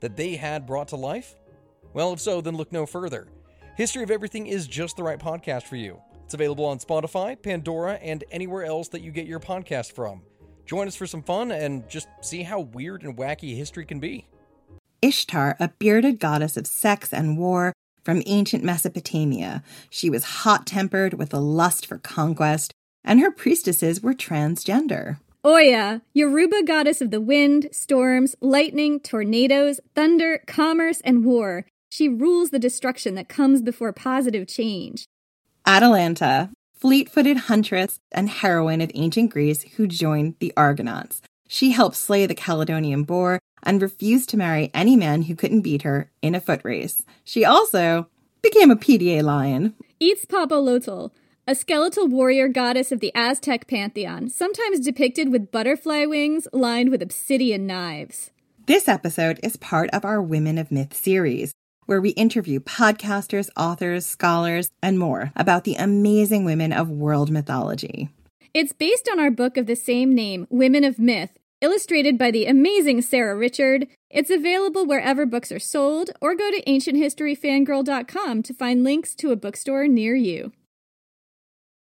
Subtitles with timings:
[0.00, 1.36] that they had brought to life?
[1.92, 3.28] Well, if so, then look no further.
[3.76, 6.00] History of Everything is just the right podcast for you.
[6.24, 10.22] It's available on Spotify, Pandora, and anywhere else that you get your podcast from.
[10.64, 14.26] Join us for some fun and just see how weird and wacky history can be.
[15.00, 17.72] Ishtar, a bearded goddess of sex and war
[18.02, 19.62] from ancient Mesopotamia.
[19.90, 22.72] She was hot tempered with a lust for conquest,
[23.04, 25.18] and her priestesses were transgender.
[25.48, 31.66] Oh, Oya, Yoruba goddess of the wind, storms, lightning, tornadoes, thunder, commerce, and war.
[31.88, 35.06] She rules the destruction that comes before positive change.
[35.64, 41.22] Atalanta, fleet footed huntress and heroine of ancient Greece who joined the Argonauts.
[41.46, 45.82] She helped slay the Caledonian boar and refused to marry any man who couldn't beat
[45.82, 47.04] her in a foot race.
[47.22, 48.08] She also
[48.42, 49.74] became a PDA lion.
[50.00, 51.12] Eats Papa Itzpapalotl,
[51.48, 57.00] a skeletal warrior goddess of the Aztec pantheon, sometimes depicted with butterfly wings lined with
[57.00, 58.32] obsidian knives.
[58.66, 61.52] This episode is part of our Women of Myth series,
[61.84, 68.08] where we interview podcasters, authors, scholars, and more about the amazing women of world mythology.
[68.52, 72.46] It's based on our book of the same name, Women of Myth, illustrated by the
[72.46, 73.86] amazing Sarah Richard.
[74.10, 79.36] It's available wherever books are sold, or go to ancienthistoryfangirl.com to find links to a
[79.36, 80.50] bookstore near you.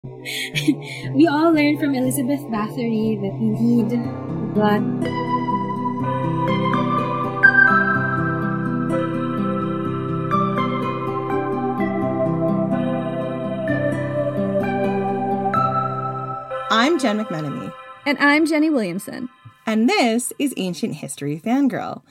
[1.14, 3.90] we all learned from Elizabeth Bathory that we need
[4.54, 4.84] blood.
[16.72, 17.74] I'm Jen McMenemy.
[18.06, 19.30] And I'm Jenny Williamson.
[19.66, 22.04] And this is Ancient History Fangirl.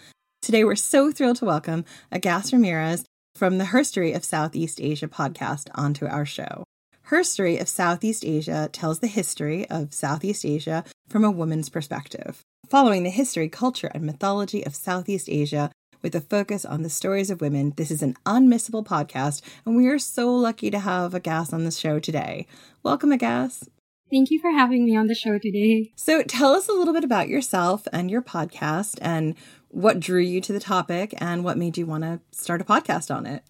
[0.43, 3.05] Today we're so thrilled to welcome Agas Ramirez
[3.37, 6.65] from the Herstory of Southeast Asia podcast onto our show.
[7.11, 13.03] Herstory of Southeast Asia tells the history of Southeast Asia from a woman's perspective, following
[13.03, 15.71] the history, culture, and mythology of Southeast Asia
[16.01, 17.75] with a focus on the stories of women.
[17.77, 21.71] This is an unmissable podcast, and we are so lucky to have Agas on the
[21.71, 22.47] show today.
[22.83, 23.69] Welcome, Agas.
[24.11, 25.93] Thank you for having me on the show today.
[25.97, 29.35] So, tell us a little bit about yourself and your podcast and
[29.69, 33.15] what drew you to the topic and what made you want to start a podcast
[33.15, 33.43] on it.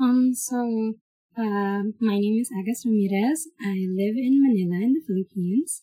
[0.00, 0.94] Um, so
[1.36, 3.48] uh, my name is Agas Ramirez.
[3.60, 5.82] I live in Manila in the Philippines.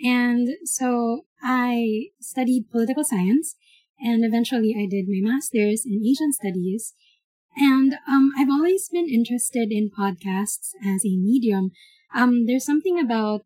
[0.00, 3.56] And so I studied political science
[3.98, 6.94] and eventually I did my master's in Asian studies.
[7.56, 11.72] And um, I've always been interested in podcasts as a medium.
[12.14, 13.42] Um, there's something about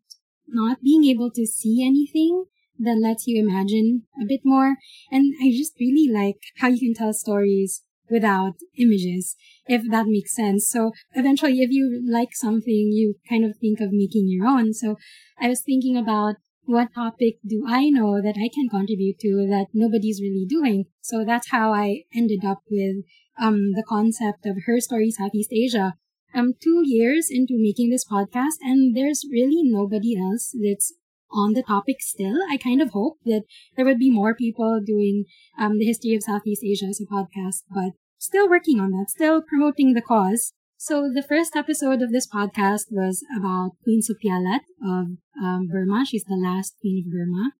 [0.47, 2.45] not being able to see anything
[2.79, 4.75] that lets you imagine a bit more.
[5.11, 9.35] And I just really like how you can tell stories without images,
[9.65, 10.67] if that makes sense.
[10.69, 14.73] So eventually, if you like something, you kind of think of making your own.
[14.73, 14.95] So
[15.39, 16.35] I was thinking about
[16.67, 20.85] what topic do I know that I can contribute to that nobody's really doing?
[21.01, 23.05] So that's how I ended up with
[23.39, 25.93] um, the concept of Herstory Southeast Asia.
[26.33, 30.93] I'm two years into making this podcast and there's really nobody else that's
[31.31, 32.37] on the topic still.
[32.49, 33.43] I kind of hope that
[33.75, 35.25] there would be more people doing
[35.57, 39.41] um, the history of Southeast Asia as a podcast, but still working on that, still
[39.41, 40.53] promoting the cause.
[40.77, 46.05] So the first episode of this podcast was about Queen Supayalat of um, Burma.
[46.05, 47.51] She's the last queen of Burma.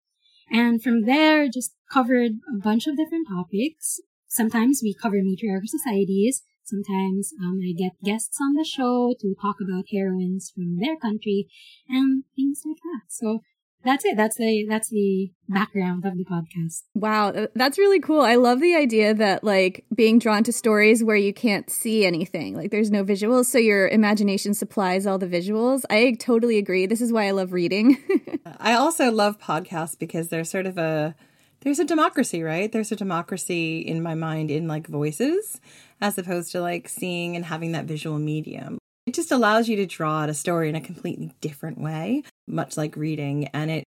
[0.50, 4.00] And from there, just covered a bunch of different topics.
[4.28, 6.44] Sometimes we cover matriarchal societies.
[6.64, 11.48] Sometimes um, I get guests on the show to talk about heroines from their country
[11.88, 13.08] and things like that.
[13.08, 13.40] So
[13.88, 14.18] that's it.
[14.18, 16.84] That's the that's the background of the podcast.
[16.94, 18.22] Wow, uh, that's really cool.
[18.22, 22.56] I love the idea that like being drawn to stories where you can't see anything,
[22.56, 25.84] like there's no visuals, so your imagination supplies all the visuals.
[25.90, 26.86] I totally agree.
[26.86, 27.98] This is why I love reading.
[28.60, 31.16] I also love podcasts because they're sort of a
[31.62, 32.72] there's a democracy, right?
[32.72, 35.60] There's a democracy in my mind in like voices
[36.02, 38.78] as opposed to like seeing and having that visual medium.
[39.08, 42.76] It just allows you to draw out a story in a completely different way, much
[42.76, 43.48] like reading.
[43.54, 43.86] And it,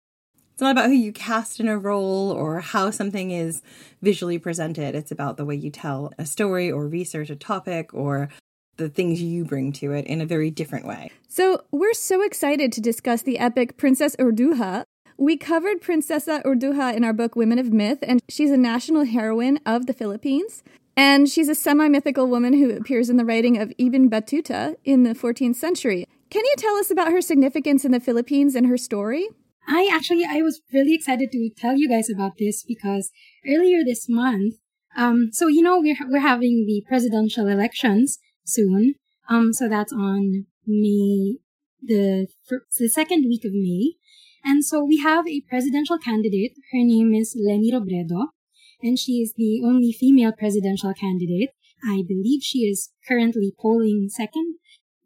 [0.54, 3.64] it's not about who you cast in a role or how something is
[4.04, 4.94] visually presented.
[4.94, 8.30] It's about the way you tell a story or research a topic or
[8.78, 11.10] the things you bring to it in a very different way.
[11.28, 14.84] So, we're so excited to discuss the epic Princess Urduja.
[15.18, 19.60] We covered Princesa Urduja in our book Women of Myth, and she's a national heroine
[19.66, 20.62] of the Philippines.
[20.98, 25.04] And she's a semi mythical woman who appears in the writing of Ibn Battuta in
[25.04, 26.08] the 14th century.
[26.32, 29.30] Can you tell us about her significance in the Philippines and her story?
[29.70, 33.12] I actually, I was really excited to tell you guys about this because
[33.48, 34.56] earlier this month,
[34.96, 38.96] um, so you know, we're, we're having the presidential elections soon.
[39.30, 41.36] Um, so that's on May,
[41.80, 43.94] the, the second week of May.
[44.44, 46.54] And so we have a presidential candidate.
[46.72, 48.30] Her name is Leni Robredo,
[48.82, 51.50] and she is the only female presidential candidate.
[51.84, 54.56] I believe she is currently polling second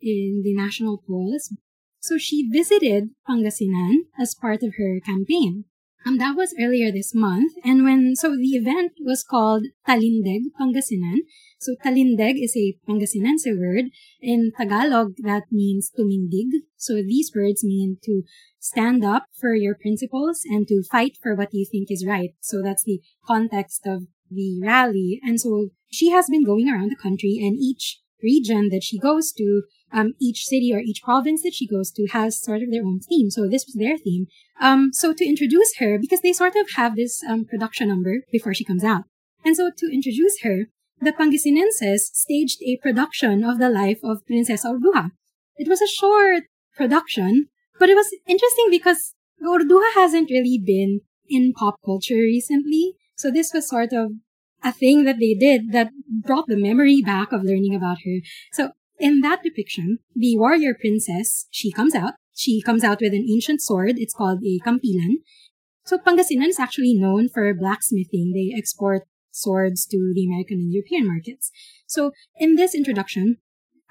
[0.01, 1.53] in the national polls.
[2.00, 5.65] So she visited Pangasinan as part of her campaign.
[6.06, 7.53] Um, that was earlier this month.
[7.63, 11.19] And when, so the event was called Talindeg Pangasinan.
[11.59, 13.86] So Talindeg is a Pangasinense word.
[14.19, 16.50] In Tagalog, that means tumindig.
[16.75, 18.24] So these words mean to
[18.59, 22.31] stand up for your principles and to fight for what you think is right.
[22.39, 25.19] So that's the context of the rally.
[25.24, 29.31] And so she has been going around the country and each region that she goes
[29.33, 29.63] to,
[29.94, 33.00] um, each city or each province that she goes to has sort of their own
[33.00, 33.30] theme.
[33.30, 34.28] So this was their theme.
[34.60, 38.54] Um, so to introduce her, because they sort of have this um, production number before
[38.54, 39.04] she comes out.
[39.44, 40.68] And so to introduce her,
[41.00, 45.12] the Pangasinenses staged a production of the life of Princess Urduja.
[45.58, 46.44] It was a short
[46.76, 47.48] production,
[47.80, 52.94] but it was interesting because Urduja hasn't really been in pop culture recently.
[53.18, 54.12] So this was sort of
[54.64, 58.20] a thing that they did that brought the memory back of learning about her.
[58.52, 62.13] So in that depiction, the warrior princess, she comes out.
[62.33, 63.95] She comes out with an ancient sword.
[63.98, 65.25] It's called a kampilan.
[65.83, 68.31] So Pangasinan is actually known for blacksmithing.
[68.33, 71.51] They export swords to the American and European markets.
[71.88, 73.38] So in this introduction,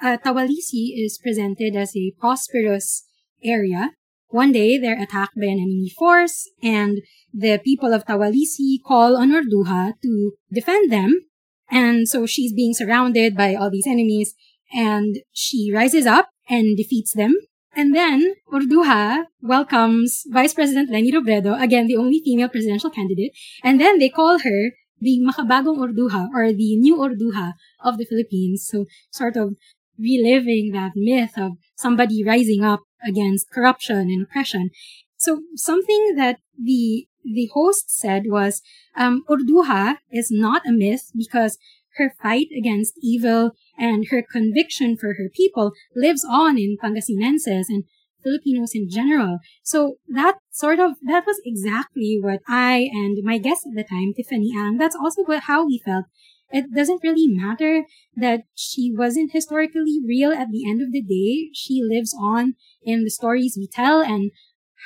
[0.00, 3.04] uh, Tawalisi is presented as a prosperous
[3.44, 3.90] area.
[4.28, 6.98] One day they're attacked by an enemy force and
[7.34, 11.26] the people of Tawalisi call on Urduja to defend them.
[11.68, 14.34] And so she's being surrounded by all these enemies
[14.72, 17.34] and she rises up and defeats them.
[17.74, 23.32] And then Urduja welcomes Vice President Leni Robredo, again, the only female presidential candidate.
[23.62, 24.70] And then they call her
[25.00, 28.66] the makabagong Urduja or the new Urduja of the Philippines.
[28.68, 29.54] So sort of
[29.98, 34.70] reliving that myth of somebody rising up against corruption and oppression.
[35.16, 38.62] So something that the the host said was,
[38.96, 41.58] um, Urduja is not a myth because
[41.96, 47.84] her fight against evil and her conviction for her people lives on in Pangasinenses and
[48.22, 49.38] Filipinos in general.
[49.64, 54.12] So that sort of, that was exactly what I and my guest at the time,
[54.14, 56.04] Tiffany Ang, that's also what, how we felt.
[56.52, 57.84] It doesn't really matter
[58.16, 61.50] that she wasn't historically real at the end of the day.
[61.54, 64.32] She lives on in the stories we tell and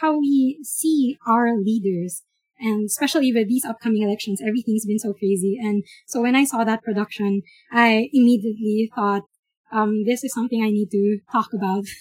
[0.00, 2.23] how we see our leaders.
[2.65, 5.59] And especially with these upcoming elections, everything's been so crazy.
[5.63, 9.23] And so when I saw that production, I immediately thought,
[9.71, 11.85] um, this is something I need to talk about.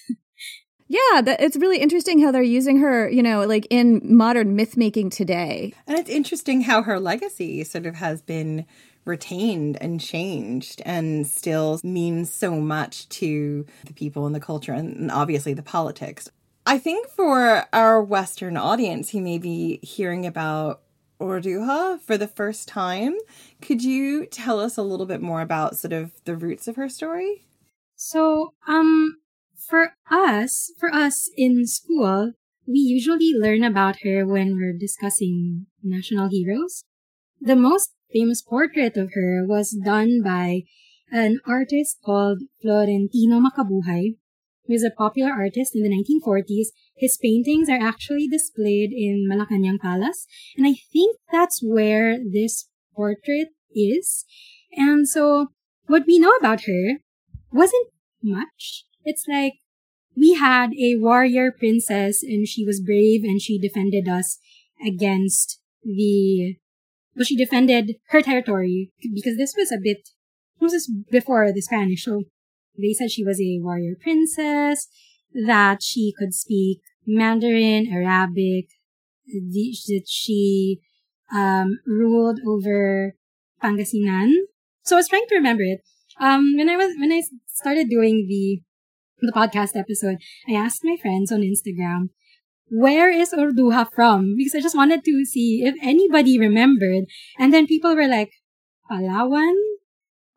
[0.89, 4.77] Yeah, that, it's really interesting how they're using her, you know, like in modern myth
[4.77, 5.73] making today.
[5.87, 8.67] And it's interesting how her legacy sort of has been
[9.05, 15.09] retained and changed and still means so much to the people and the culture and
[15.09, 16.29] obviously the politics.
[16.65, 20.81] I think for our Western audience who may be hearing about
[21.19, 23.17] Urduja for the first time,
[23.61, 26.87] could you tell us a little bit more about sort of the roots of her
[26.87, 27.45] story?
[27.95, 29.17] So, um,
[29.55, 32.33] for us, for us in school,
[32.65, 36.85] we usually learn about her when we're discussing national heroes.
[37.41, 40.63] The most famous portrait of her was done by
[41.11, 44.15] an artist called Florentino Macabuhay,
[44.65, 46.67] who is a popular artist in the 1940s.
[46.95, 50.25] His paintings are actually displayed in Malacanang Palace,
[50.57, 54.25] and I think that's where this portrait is.
[54.71, 55.47] And so,
[55.87, 56.99] what we know about her
[57.51, 57.87] wasn't
[58.21, 58.85] much.
[59.03, 59.53] It's like
[60.15, 64.39] we had a warrior princess and she was brave and she defended us
[64.85, 66.55] against the,
[67.15, 70.09] well, she defended her territory because this was a bit,
[70.59, 72.05] this was before the Spanish.
[72.05, 72.23] So
[72.77, 74.87] they said she was a warrior princess,
[75.33, 78.69] that she could speak Mandarin, Arabic,
[79.27, 80.79] that she
[81.33, 83.15] um, ruled over
[83.63, 84.31] Pangasinan.
[84.83, 85.81] So I was trying to remember it.
[86.19, 88.61] Um, when I was when I started doing the
[89.21, 92.09] the podcast episode, I asked my friends on Instagram,
[92.69, 94.35] where is Urduja from?
[94.35, 97.05] Because I just wanted to see if anybody remembered.
[97.39, 98.31] And then people were like,
[98.91, 99.55] Palawan?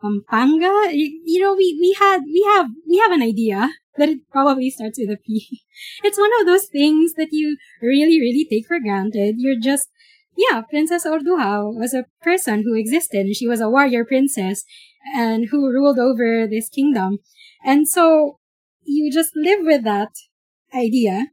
[0.00, 0.90] Pampanga?
[0.92, 4.70] You, you know, we, we had, we have, we have an idea that it probably
[4.70, 5.62] starts with a P.
[6.04, 9.36] It's one of those things that you really, really take for granted.
[9.38, 9.88] You're just,
[10.36, 13.34] yeah, Princess Urduja was a person who existed.
[13.34, 14.64] She was a warrior princess
[15.14, 17.18] and who ruled over this kingdom.
[17.64, 18.38] And so
[18.84, 20.12] you just live with that
[20.74, 21.26] idea.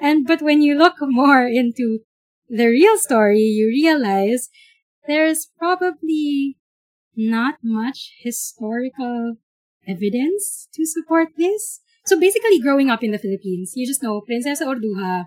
[0.00, 2.00] And, but when you look more into
[2.48, 4.48] the real story, you realize
[5.06, 6.58] there's probably
[7.16, 9.36] not much historical
[9.86, 11.80] evidence to support this.
[12.04, 15.26] So basically growing up in the Philippines, you just know Princess Urduja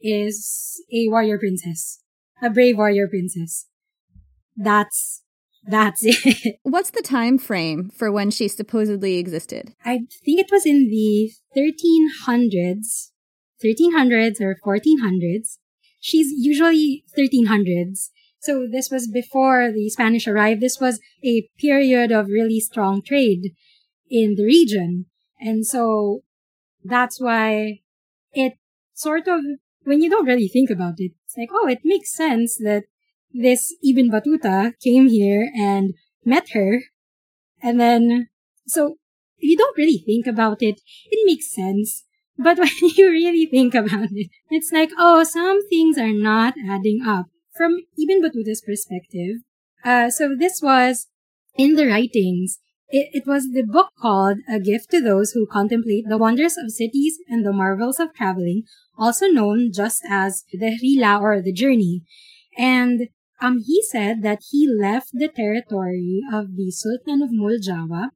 [0.00, 2.02] is a warrior princess,
[2.42, 3.66] a brave warrior princess.
[4.56, 5.22] That's
[5.66, 6.56] that's it.
[6.62, 9.74] What's the time frame for when she supposedly existed?
[9.84, 13.10] I think it was in the 1300s,
[13.62, 15.58] 1300s or 1400s.
[16.00, 18.08] She's usually 1300s.
[18.40, 20.62] So this was before the Spanish arrived.
[20.62, 23.52] This was a period of really strong trade
[24.10, 25.06] in the region.
[25.38, 26.22] And so
[26.82, 27.80] that's why
[28.32, 28.54] it
[28.94, 29.40] sort of,
[29.84, 32.84] when you don't really think about it, it's like, oh, it makes sense that
[33.32, 35.92] this Ibn Battuta came here and
[36.24, 36.80] met her.
[37.62, 38.28] And then,
[38.66, 38.96] so
[39.38, 40.80] if you don't really think about it,
[41.10, 42.04] it makes sense.
[42.38, 47.02] But when you really think about it, it's like, oh, some things are not adding
[47.06, 47.26] up
[47.60, 49.42] from Ibn Battuta's perspective.
[49.84, 51.08] Uh, so this was
[51.58, 52.58] in the writings.
[52.88, 56.70] It, it was the book called A Gift to Those Who Contemplate the Wonders of
[56.70, 58.62] Cities and the Marvels of Traveling,
[58.96, 62.00] also known just as the Rihla or the Journey.
[62.56, 63.08] And
[63.42, 68.08] um, he said that he left the territory of the Sultan of Muljava,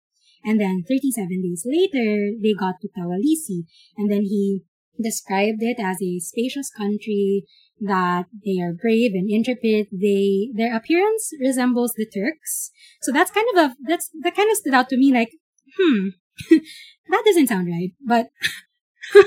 [0.42, 3.64] and then 37 days later, they got to Tawalisi,
[3.98, 4.62] and then he
[4.98, 7.44] described it as a spacious country
[7.80, 9.88] that they are brave and intrepid.
[9.92, 12.70] They, their appearance resembles the Turks.
[13.02, 15.32] So that's kind of a, that's, that kind of stood out to me like,
[15.78, 16.08] hmm,
[16.50, 18.28] that doesn't sound right, but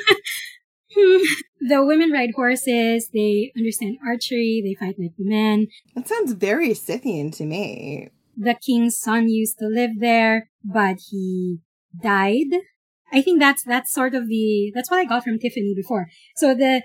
[0.96, 1.24] hmm,
[1.60, 5.68] the women ride horses, they understand archery, they fight like the men.
[5.96, 8.10] That sounds very Scythian to me.
[8.36, 11.60] The king's son used to live there, but he
[12.02, 12.62] died.
[13.12, 16.08] I think that's, that's sort of the, that's what I got from Tiffany before.
[16.36, 16.84] So the,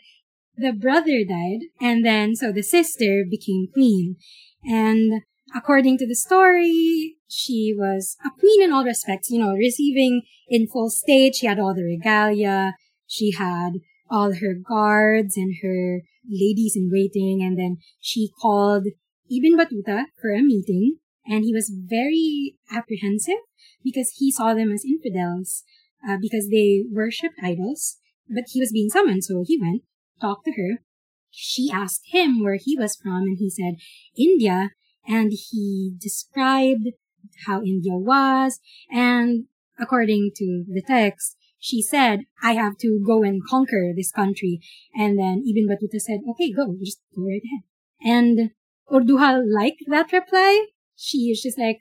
[0.56, 4.16] the brother died, and then so the sister became queen.
[4.64, 5.23] And
[5.54, 10.66] according to the story, she was a queen in all respects, you know, receiving in
[10.66, 11.35] full state.
[11.35, 12.75] She had all the regalia.
[13.06, 13.73] She had
[14.11, 17.42] all her guards and her ladies in waiting.
[17.42, 18.87] And then she called
[19.30, 20.99] Ibn Battuta for a meeting.
[21.26, 23.40] And he was very apprehensive
[23.82, 25.62] because he saw them as infidels,
[26.06, 27.97] uh, because they worshipped idols.
[28.28, 29.82] But he was being summoned, so he went
[30.23, 30.79] talked to her.
[31.31, 33.75] She asked him where he was from and he said,
[34.17, 34.71] India.
[35.07, 36.88] And he described
[37.47, 38.61] how India was.
[38.91, 39.47] And
[39.79, 44.61] according to the text, she said, I have to go and conquer this country.
[44.95, 47.62] And then Ibn Battuta said, okay, go, just go right ahead.
[48.05, 48.50] And
[48.91, 50.67] Urduja liked that reply.
[50.97, 51.81] She is just like,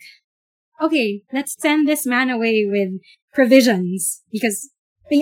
[0.81, 3.01] okay, let's send this man away with
[3.33, 4.71] provisions because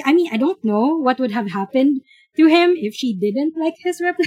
[0.05, 2.01] I mean, I don't know what would have happened
[2.39, 4.25] to him if she didn't like his reply.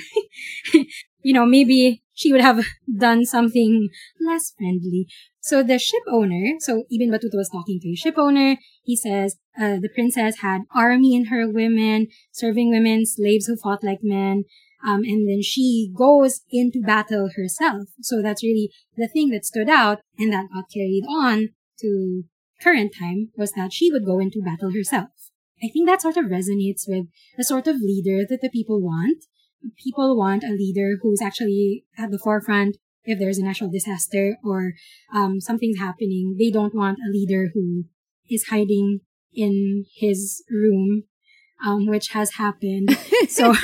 [1.23, 2.64] you know, maybe she would have
[2.99, 3.88] done something
[4.21, 5.07] less friendly.
[5.40, 8.57] So the ship owner, so Ibn Battuta was talking to a ship owner.
[8.85, 13.83] He says, uh, the princess had army in her women, serving women, slaves who fought
[13.83, 14.45] like men.
[14.87, 17.88] Um, and then she goes into battle herself.
[18.00, 21.50] So that's really the thing that stood out and that got carried on
[21.81, 22.25] to
[22.61, 25.09] current time was that she would go into battle herself.
[25.62, 29.25] I think that sort of resonates with the sort of leader that the people want.
[29.76, 34.75] People want a leader who's actually at the forefront if there's a natural disaster or
[35.14, 36.37] um, something's happening.
[36.38, 37.85] They don't want a leader who
[38.28, 39.00] is hiding
[39.33, 41.04] in his room,
[41.64, 42.97] um, which has happened.
[43.28, 43.54] so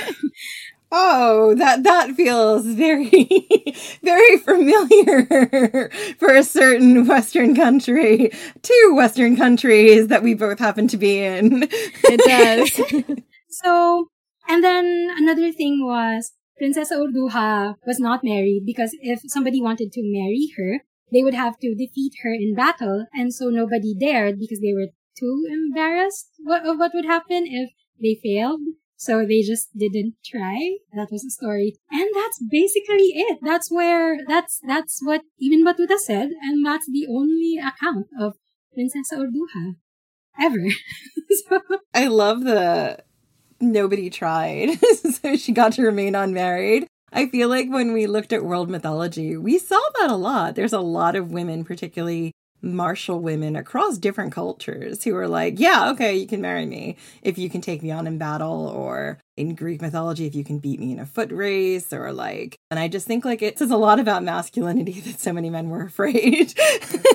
[0.91, 3.11] Oh, that that feels very
[4.03, 8.31] very familiar for a certain western country.
[8.63, 11.65] Two western countries that we both happen to be in.
[11.65, 13.17] It does.
[13.51, 14.09] so,
[14.49, 20.01] and then another thing was Princess Urduja was not married because if somebody wanted to
[20.03, 20.81] marry her,
[21.13, 24.89] they would have to defeat her in battle, and so nobody dared because they were
[25.19, 28.61] too embarrassed of what would happen if they failed.
[28.99, 30.79] So they just didn't try.
[30.93, 31.77] That was the story.
[31.91, 33.39] And that's basically it.
[33.43, 36.31] That's where, that's, that's what Ibn Battuta said.
[36.43, 38.35] And that's the only account of
[38.75, 39.77] Princess Urduja
[40.41, 40.69] ever.
[41.49, 41.61] so.
[41.95, 42.99] I love the
[43.61, 44.79] nobody tried.
[45.23, 46.89] so she got to remain unmarried.
[47.13, 50.57] I feel like when we looked at world mythology, we saw that a lot.
[50.57, 55.91] There's a lot of women, particularly martial women across different cultures who are like, yeah,
[55.91, 59.55] okay, you can marry me if you can take me on in battle, or in
[59.55, 62.89] Greek mythology, if you can beat me in a foot race, or like, and I
[62.89, 66.55] just think like it says a lot about masculinity that so many men were afraid,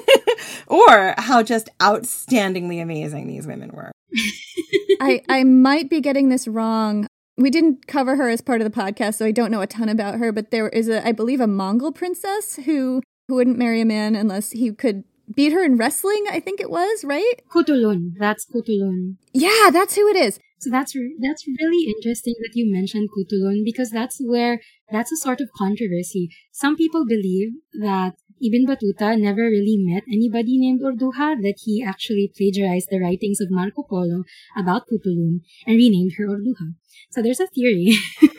[0.67, 3.91] or how just outstandingly amazing these women were.
[5.01, 7.07] I, I might be getting this wrong.
[7.35, 9.89] We didn't cover her as part of the podcast, so I don't know a ton
[9.89, 13.81] about her, but there is a, I believe, a Mongol princess who who wouldn't marry
[13.81, 15.03] a man unless he could
[15.35, 17.41] beat her in wrestling, I think it was, right?
[17.53, 18.11] Kutulun.
[18.17, 19.17] That's Kutulun.
[19.33, 20.39] Yeah, that's who it is.
[20.59, 25.41] So that's that's really interesting that you mentioned Kutulun because that's where that's a sort
[25.41, 26.29] of controversy.
[26.53, 27.49] Some people believe
[27.81, 33.39] that Ibn Battuta never really met anybody named Urduja, that he actually plagiarized the writings
[33.41, 34.23] of Marco Polo
[34.57, 36.75] about Kutulun and renamed her Urduja.
[37.11, 37.93] So there's a theory.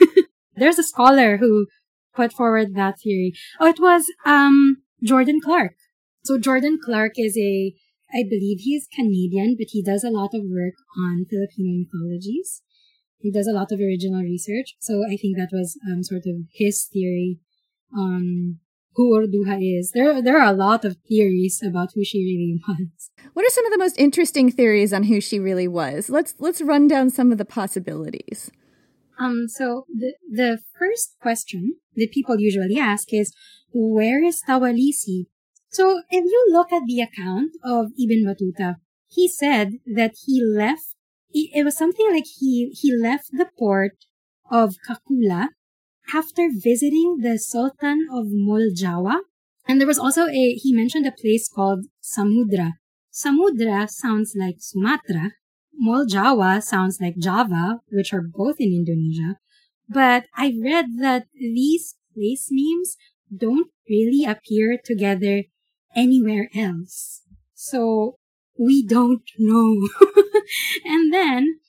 [0.56, 1.66] there's a scholar who
[2.14, 3.32] put forward that theory.
[3.60, 5.74] Oh, it was um Jordan Clark.
[6.24, 7.74] So Jordan Clark is a,
[8.12, 12.62] I believe he's Canadian, but he does a lot of work on Filipino mythologies.
[13.18, 14.74] He does a lot of original research.
[14.80, 17.40] So I think that was um, sort of his theory
[17.94, 18.58] on
[18.94, 19.92] who Urduja is.
[19.92, 23.10] There, there are a lot of theories about who she really was.
[23.34, 26.08] What are some of the most interesting theories on who she really was?
[26.08, 28.50] Let's let's run down some of the possibilities.
[29.18, 33.32] Um, so the the first question that people usually ask is,
[33.72, 35.26] where is Tawalisi?
[35.74, 38.76] So if you look at the account of Ibn Battuta,
[39.08, 40.94] he said that he left,
[41.32, 43.96] it was something like he, he left the port
[44.52, 45.48] of Kakula
[46.14, 49.22] after visiting the Sultan of Muljawa.
[49.66, 52.74] And there was also a, he mentioned a place called Samudra.
[53.12, 55.32] Samudra sounds like Sumatra.
[55.84, 59.38] Muljawa sounds like Java, which are both in Indonesia.
[59.88, 62.96] But I read that these place names
[63.36, 65.42] don't really appear together
[65.94, 67.22] anywhere else.
[67.54, 68.18] So
[68.58, 69.88] we don't know.
[70.84, 71.60] and then,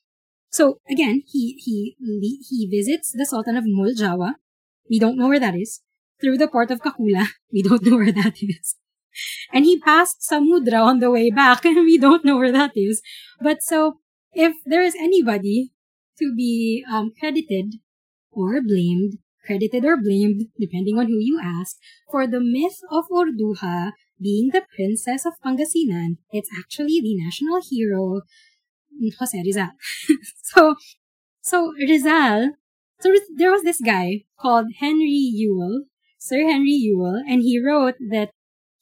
[0.50, 4.34] so again, he, he, he visits the Sultan of Muljawa.
[4.90, 5.82] We don't know where that is.
[6.22, 7.28] Through the port of Kakula.
[7.52, 8.76] We don't know where that is.
[9.54, 13.02] And he passed Samudra on the way back and we don't know where that is.
[13.42, 14.00] But so,
[14.34, 15.72] if there is anybody
[16.20, 17.76] to be um, credited
[18.32, 21.78] or blamed, credited or blamed, depending on who you ask,
[22.12, 28.22] for the myth of Urduja being the princess of Pangasinan, it's actually the national hero,
[29.20, 29.72] Jose Rizal.
[30.44, 30.76] so,
[31.42, 32.52] so Rizal,
[33.00, 35.86] so there was this guy called Henry Yule,
[36.18, 38.32] Sir Henry Yule, and he wrote that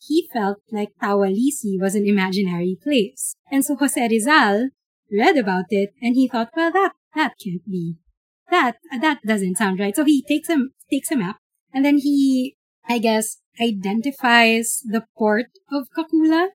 [0.07, 3.35] he felt like Tawalisi was an imaginary place.
[3.51, 4.69] And so Jose Rizal
[5.11, 7.95] read about it and he thought, well, that, that can't be.
[8.49, 9.95] That, that doesn't sound right.
[9.95, 10.57] So he takes a,
[10.91, 11.37] takes a map
[11.73, 16.49] and then he, I guess, identifies the port of Kakula,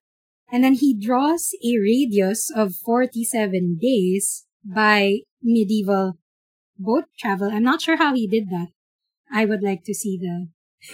[0.51, 6.17] and then he draws a radius of 47 days by medieval
[6.77, 7.49] boat travel.
[7.51, 8.67] I'm not sure how he did that.
[9.31, 10.49] I would like to see the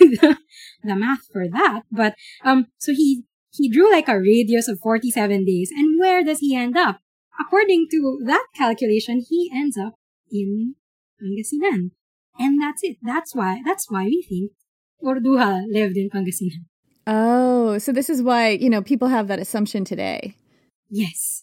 [0.84, 1.84] the, math for that.
[1.91, 6.39] But um, so he he drew like a radius of 47 days, and where does
[6.39, 7.00] he end up?
[7.39, 9.94] According to that calculation, he ends up
[10.32, 10.76] in
[11.22, 11.91] Pangasinan,
[12.38, 12.98] and that's it.
[13.02, 14.52] That's why that's why we think
[15.03, 16.65] Urduja lived in Pangasinan.
[17.08, 20.36] Oh, so this is why, you know, people have that assumption today.
[20.89, 21.41] Yes.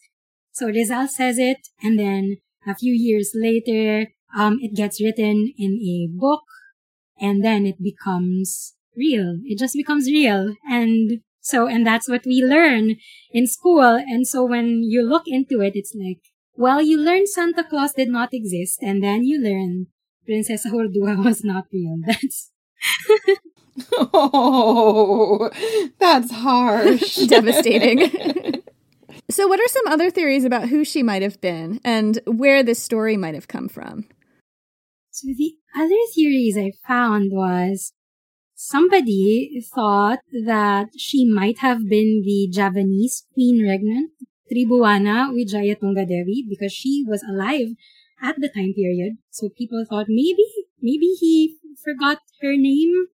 [0.53, 2.37] So Rizal says it, and then
[2.67, 6.43] a few years later, um, it gets written in a book,
[7.21, 9.39] and then it becomes real.
[9.45, 10.55] It just becomes real.
[10.69, 12.97] And so, and that's what we learn
[13.33, 13.81] in school.
[13.83, 16.21] And so when you look into it, it's like,
[16.55, 19.87] well, you learn Santa Claus did not exist, and then you learn
[20.27, 21.99] Princess Urduja was not real.
[22.07, 22.52] That's
[23.93, 25.51] oh,
[25.99, 27.17] that's harsh.
[27.27, 28.11] Devastating.
[29.31, 32.83] so, what are some other theories about who she might have been and where this
[32.83, 34.07] story might have come from?
[35.11, 37.93] So, the other theories I found was
[38.55, 44.11] somebody thought that she might have been the Javanese queen regnant,
[44.53, 47.69] Tribuana Wijayatunga Devi, because she was alive
[48.23, 49.19] at the time period.
[49.31, 50.47] So people thought maybe,
[50.83, 53.07] maybe he forgot her name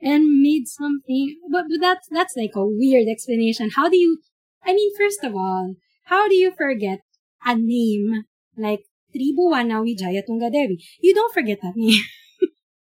[0.00, 1.36] and made something.
[1.50, 3.70] But, but that's, that's like a weird explanation.
[3.76, 4.18] How do you,
[4.64, 7.00] I mean, first of all, how do you forget
[7.44, 8.24] a name
[8.56, 8.80] like
[9.12, 10.82] Tribu Wanawi Jayatunga Devi?
[11.00, 12.02] You don't forget that name.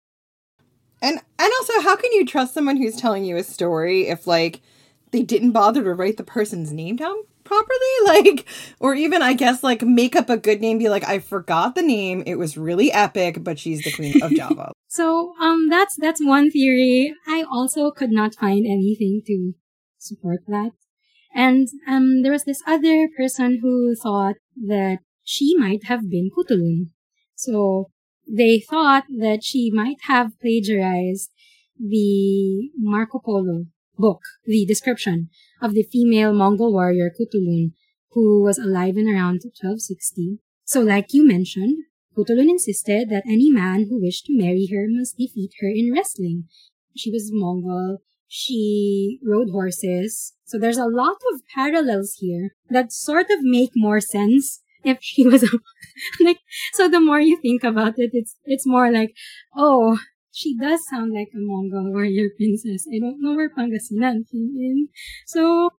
[1.02, 4.60] and, and also, how can you trust someone who's telling you a story if, like,
[5.12, 7.16] they didn't bother to write the person's name down
[7.50, 7.94] properly?
[8.10, 8.46] Like
[8.80, 11.82] or even i guess like make up a good name be like i forgot the
[11.82, 12.22] name.
[12.26, 14.72] It was really epic but she's the queen of java.
[14.88, 17.14] So um that's that's one theory.
[17.26, 19.36] I also could not find anything to
[19.98, 20.72] support that.
[21.34, 26.90] And um, there was this other person who thought that she might have been Kutulun.
[27.36, 27.90] So
[28.26, 31.30] they thought that she might have plagiarized
[31.78, 33.66] the Marco Polo
[34.00, 35.28] book, the description
[35.62, 37.72] of the female Mongol warrior Kutulun,
[38.12, 40.38] who was alive in around 1260.
[40.64, 41.84] So like you mentioned,
[42.16, 46.44] Kutulun insisted that any man who wished to marry her must defeat her in wrestling.
[46.96, 47.98] She was Mongol.
[48.26, 50.34] She rode horses.
[50.44, 55.26] So there's a lot of parallels here that sort of make more sense if she
[55.32, 55.48] was a,
[56.20, 56.38] like,
[56.72, 59.14] so the more you think about it, it's, it's more like,
[59.56, 59.98] oh,
[60.32, 62.86] she does sound like a Mongol warrior princess.
[62.92, 64.88] I don't know where Pangasinan came in.
[65.26, 65.70] So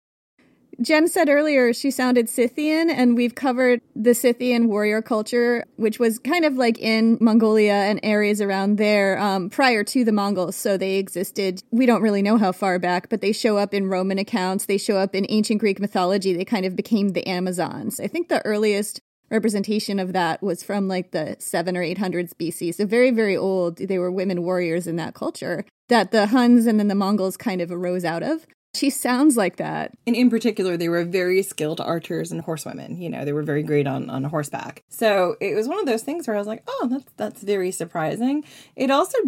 [0.81, 6.19] Jen said earlier she sounded Scythian, and we've covered the Scythian warrior culture, which was
[6.19, 10.57] kind of like in Mongolia and areas around there um, prior to the Mongols.
[10.57, 11.63] So they existed.
[11.71, 14.67] We don't really know how far back, but they show up in Roman accounts.
[14.67, 16.33] They show up in ancient Greek mythology.
[16.33, 18.01] They kind of became the Amazons.
[18.01, 22.35] I think the earliest representation of that was from like the seven or eight hundreds
[22.35, 22.75] BC.
[22.75, 23.77] So very, very old.
[23.77, 27.61] They were women warriors in that culture that the Huns and then the Mongols kind
[27.61, 28.47] of arose out of.
[28.75, 29.93] She sounds like that.
[30.07, 33.01] And in particular, they were very skilled archers and horsewomen.
[33.01, 34.85] You know, they were very great on, on horseback.
[34.89, 37.73] So it was one of those things where I was like, oh, that's that's very
[37.73, 38.45] surprising.
[38.77, 39.19] It also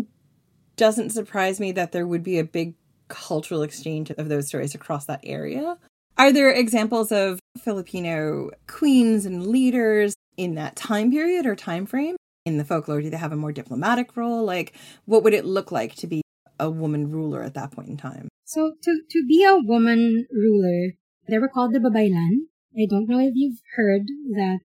[0.76, 2.74] doesn't surprise me that there would be a big
[3.08, 5.76] cultural exchange of those stories across that area.
[6.18, 12.16] Are there examples of Filipino queens and leaders in that time period or time frame?
[12.44, 14.44] In the folklore, do they have a more diplomatic role?
[14.44, 14.74] Like,
[15.06, 16.22] what would it look like to be
[16.60, 18.28] a woman ruler at that point in time?
[18.44, 20.92] So to, to be a woman ruler,
[21.28, 22.46] they were called the Babaylan.
[22.76, 24.60] I don't know if you've heard that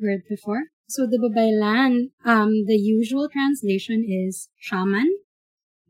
[0.00, 0.64] word before.
[0.88, 5.08] So the Babaylan, um, the usual translation is shaman,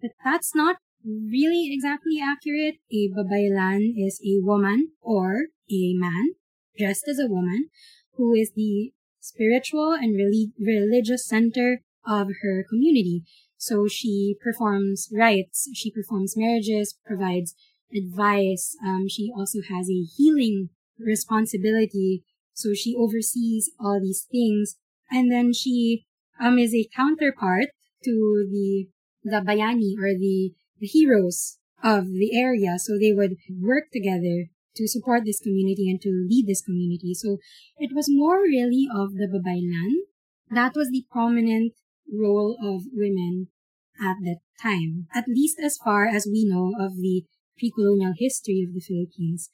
[0.01, 2.77] but that's not really exactly accurate.
[2.91, 6.35] A Babaylan is a woman or a man
[6.79, 7.69] dressed as a woman
[8.17, 13.23] who is the spiritual and really religious center of her community.
[13.57, 17.55] So she performs rites, she performs marriages, provides
[17.95, 18.77] advice.
[18.85, 22.25] Um, she also has a healing responsibility.
[22.55, 24.77] So she oversees all these things.
[25.11, 26.07] And then she
[26.41, 27.67] um, is a counterpart
[28.05, 28.88] to the,
[29.23, 32.75] the bayani or the, the heroes of the area.
[32.79, 37.14] So they would work together to support this community and to lead this community.
[37.14, 37.38] So
[37.79, 40.11] it was more really of the babaylan.
[40.51, 41.73] That was the prominent
[42.12, 43.49] role of women
[44.01, 47.25] at that time, at least as far as we know of the
[47.59, 49.51] pre-colonial history of the Philippines.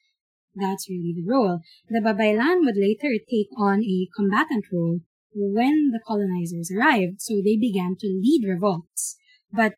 [0.54, 1.60] That's really the role.
[1.88, 5.00] The Babaylan would later take on a combatant role
[5.34, 9.16] when the colonizers arrived, so they began to lead revolts.
[9.52, 9.74] But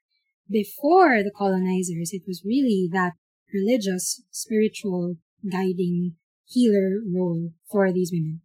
[0.51, 3.13] before the colonizers, it was really that
[3.53, 5.17] religious, spiritual,
[5.51, 8.41] guiding, healer role for these women.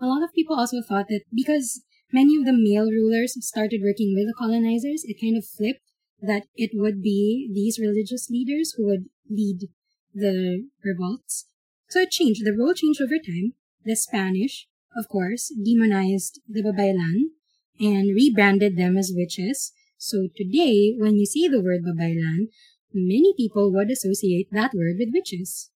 [0.00, 1.82] A lot of people also thought that because
[2.12, 5.80] many of the male rulers started working with the colonizers, it kind of flipped
[6.20, 9.68] that it would be these religious leaders who would lead
[10.14, 11.46] the revolts.
[11.88, 12.44] So it changed.
[12.44, 13.54] The role changed over time.
[13.84, 17.34] The Spanish, of course, demonized the Babaylan
[17.80, 19.72] and rebranded them as witches.
[20.02, 22.48] So today, when you see the word Babaylan,
[22.92, 25.70] many people would associate that word with witches.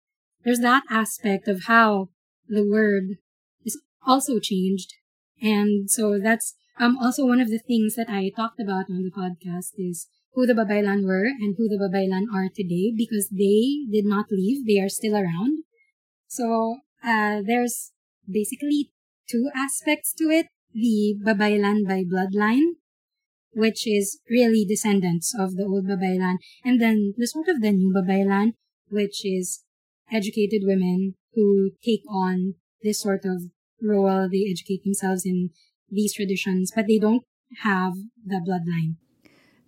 [0.45, 2.11] There's that aspect of how
[2.49, 3.19] the word
[3.65, 4.95] is also changed
[5.43, 9.11] and so that's um also one of the things that I talked about on the
[9.11, 14.07] podcast is who the Babaylan were and who the Babaylan are today because they did
[14.07, 14.67] not leave.
[14.67, 15.65] They are still around.
[16.29, 17.93] So uh, there's
[18.31, 18.93] basically
[19.29, 20.47] two aspects to it.
[20.73, 22.81] The Babaylan by bloodline,
[23.55, 27.93] which is really descendants of the old Babaylan, and then the sort of the new
[27.93, 28.53] Babaylan,
[28.89, 29.65] which is
[30.11, 33.43] educated women who take on this sort of
[33.81, 35.51] role, they educate themselves in
[35.91, 37.23] these traditions, but they don't
[37.63, 37.93] have
[38.25, 38.97] the bloodline.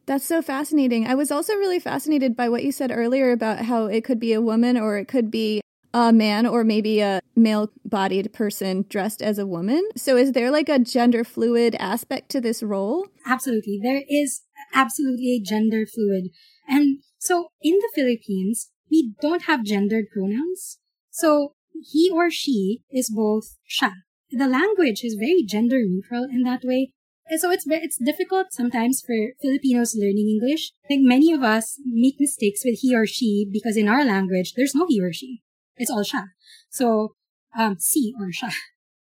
[0.06, 1.06] That's so fascinating.
[1.06, 4.34] I was also really fascinated by what you said earlier about how it could be
[4.34, 5.62] a woman or it could be
[5.94, 9.88] a man or maybe a male bodied person dressed as a woman.
[9.96, 13.06] So is there like a gender fluid aspect to this role?
[13.24, 13.78] Absolutely.
[13.80, 14.42] There is
[14.74, 16.30] absolutely a gender fluid.
[16.68, 20.78] And so in the Philippines, we don't have gendered pronouns.
[21.10, 23.92] So he or she is both siya.
[24.30, 26.92] The language is very gender neutral in that way.
[27.26, 30.72] And so it's it's difficult sometimes for Filipinos learning English.
[30.84, 34.54] I think many of us make mistakes with he or she because in our language
[34.56, 35.42] there's no he or she.
[35.76, 36.34] It's all siya.
[36.70, 37.14] So
[37.56, 38.52] um si or siya.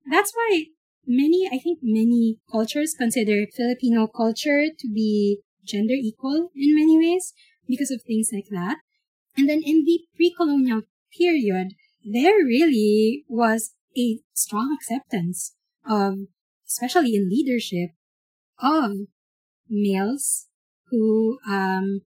[0.09, 0.71] That's why
[1.05, 7.33] many I think many cultures consider Filipino culture to be gender equal in many ways
[7.67, 8.77] because of things like that.
[9.37, 10.83] And then in the pre-colonial
[11.17, 11.73] period,
[12.05, 15.55] there really was a strong acceptance
[15.87, 16.19] of,
[16.67, 17.91] especially in leadership,
[18.61, 18.91] of
[19.69, 20.47] males
[20.89, 22.01] who, um,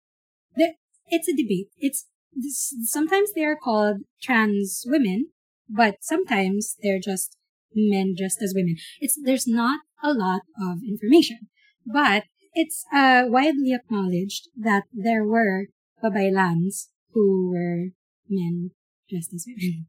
[1.11, 1.68] it's a debate.
[1.78, 2.06] It's,
[2.40, 5.29] sometimes they are called trans women,
[5.68, 7.37] but sometimes they're just
[7.74, 8.77] men dressed as women.
[9.01, 11.48] It's, there's not a lot of information,
[11.87, 12.24] but
[12.55, 15.66] it's, uh, widely acknowledged that there were
[16.03, 17.88] babaylans who were
[18.29, 18.70] men
[19.09, 19.87] dressed as women.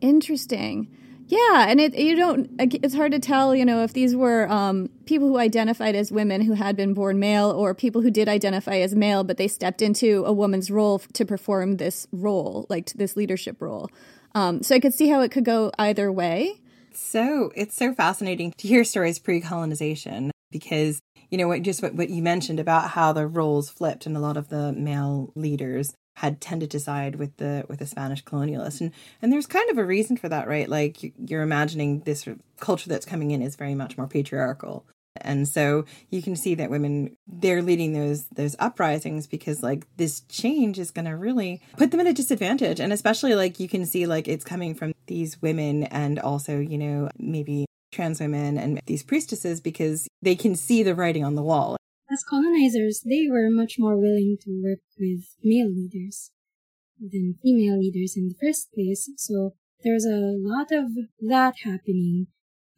[0.00, 0.88] Interesting.
[1.30, 4.90] Yeah, and it you don't it's hard to tell, you know, if these were um,
[5.06, 8.78] people who identified as women who had been born male or people who did identify
[8.78, 13.16] as male but they stepped into a woman's role to perform this role, like this
[13.16, 13.88] leadership role.
[14.34, 16.60] Um, so I could see how it could go either way.
[16.92, 22.10] So it's so fascinating to hear stories pre-colonization because you know what just what, what
[22.10, 26.38] you mentioned about how the roles flipped and a lot of the male leaders had
[26.38, 29.84] tended to side with the with the Spanish colonialists, and and there's kind of a
[29.84, 30.68] reason for that, right?
[30.68, 32.28] Like you're imagining this
[32.58, 34.84] culture that's coming in is very much more patriarchal,
[35.16, 40.20] and so you can see that women they're leading those those uprisings because like this
[40.28, 43.86] change is going to really put them at a disadvantage, and especially like you can
[43.86, 48.78] see like it's coming from these women and also you know maybe trans women and
[48.84, 51.76] these priestesses because they can see the writing on the wall
[52.12, 56.30] as colonizers, they were much more willing to work with male leaders
[56.98, 59.10] than female leaders in the first place.
[59.16, 62.26] So there's a lot of that happening.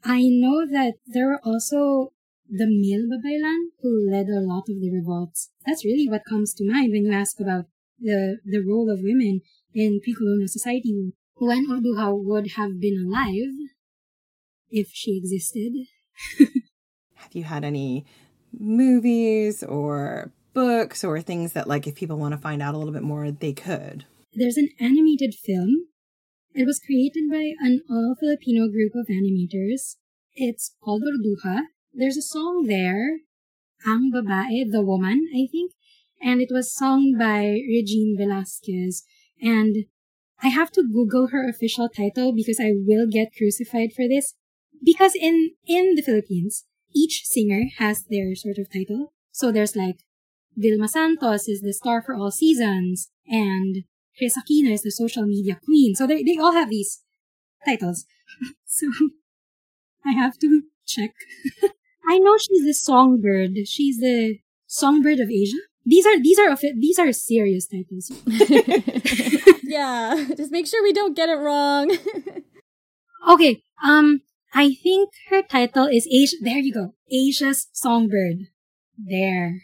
[0.04, 2.12] I know that there were also
[2.48, 5.50] the male babaylan who led a lot of the revolts.
[5.66, 7.66] That's really what comes to mind when you ask about
[7.98, 9.40] the, the role of women
[9.74, 11.12] in pre-colonial society.
[11.36, 13.70] When Urduja would have been alive,
[14.70, 15.72] if she existed.
[17.14, 18.04] have you had any
[18.58, 22.92] movies or books or things that like if people want to find out a little
[22.92, 24.04] bit more they could.
[24.34, 25.88] There's an animated film.
[26.54, 29.96] It was created by an all filipino group of animators.
[30.34, 31.62] It's called Urduja.
[31.94, 33.20] there's a song there
[33.86, 35.72] ang babae the woman i think
[36.22, 39.02] and it was sung by regine velasquez.
[39.40, 39.86] And
[40.42, 44.34] i have to google her official title because i will get crucified for this
[44.82, 49.12] because in in the philippines each singer has their sort of title.
[49.30, 50.04] So there's like
[50.56, 53.84] Vilma Santos is the star for all seasons, and
[54.18, 55.94] Kris Aquino is the social media queen.
[55.94, 57.02] So they, they all have these
[57.66, 58.04] titles.
[58.66, 58.86] so
[60.04, 61.12] I have to check.
[62.08, 63.52] I know she's the songbird.
[63.66, 65.56] She's the songbird of Asia.
[65.84, 68.12] These are these are these are serious titles.
[69.64, 71.96] yeah, just make sure we don't get it wrong.
[73.28, 74.20] okay, um
[74.54, 76.36] I think her title is Asia.
[76.40, 76.94] There you go.
[77.10, 78.48] Asia's Songbird.
[78.98, 79.62] There.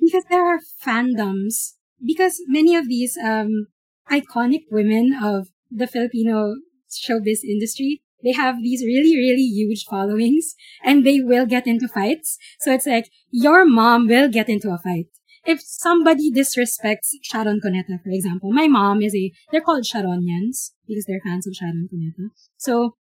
[0.00, 1.74] Because there are fandoms.
[2.04, 3.66] Because many of these, um,
[4.10, 6.54] iconic women of the Filipino
[6.90, 10.54] showbiz industry, they have these really, really huge followings
[10.84, 12.38] and they will get into fights.
[12.60, 15.06] So it's like, your mom will get into a fight.
[15.44, 21.04] If somebody disrespects Sharon Cuneta, for example, my mom is a, they're called Sharonians because
[21.08, 22.28] they're fans of Sharon Cuneta.
[22.56, 22.94] So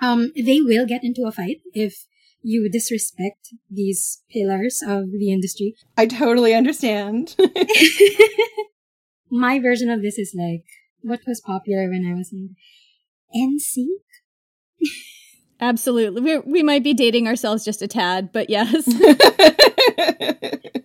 [0.00, 2.06] um, they will get into a fight if
[2.42, 5.74] you disrespect these pillars of the industry.
[5.96, 7.36] I totally understand.
[9.30, 10.64] My version of this is like
[11.02, 12.56] what was popular when I was in
[13.34, 13.86] NSYNC.
[15.60, 16.20] Absolutely.
[16.20, 18.72] We we might be dating ourselves just a tad, but yes.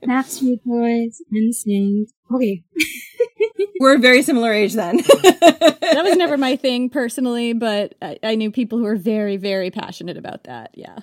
[0.03, 2.07] Backstreet Boys, NSYNC.
[2.33, 2.63] Okay.
[3.79, 4.97] We're a very similar age then.
[4.97, 9.71] that was never my thing personally, but I, I, knew people who were very, very
[9.71, 10.71] passionate about that.
[10.73, 10.99] Yeah.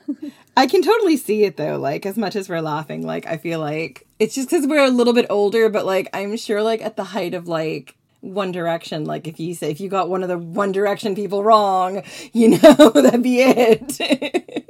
[0.56, 1.78] I can totally see it though.
[1.78, 4.90] Like, as much as we're laughing, like, I feel like it's just because we're a
[4.90, 9.04] little bit older, but like, I'm sure, like, at the height of like, one Direction.
[9.04, 12.50] Like if you say if you got one of the One Direction people wrong, you
[12.50, 14.66] know that'd be it.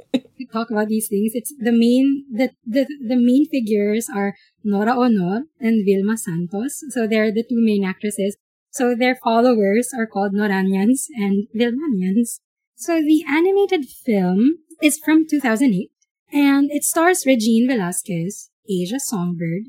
[0.51, 1.31] talk about these things.
[1.33, 6.83] It's the main the the the main figures are Nora Aunor and Vilma Santos.
[6.89, 8.37] So they're the two main actresses.
[8.69, 12.39] So their followers are called Noranians and Vilmanians.
[12.75, 15.91] So the animated film is from 2008
[16.31, 19.65] and it stars Regine Velasquez, Asia Songbird.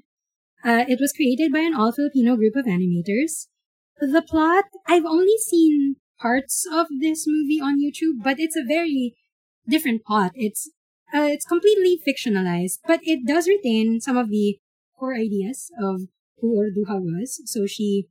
[0.64, 3.48] Uh, it was created by an all Filipino group of animators.
[4.00, 9.16] The plot, I've only seen parts of this movie on YouTube, but it's a very
[9.68, 10.32] different plot.
[10.34, 10.70] It's
[11.14, 14.58] uh, it's completely fictionalized, but it does retain some of the
[14.98, 16.02] core ideas of
[16.40, 17.42] who Urduja was.
[17.44, 18.08] So she,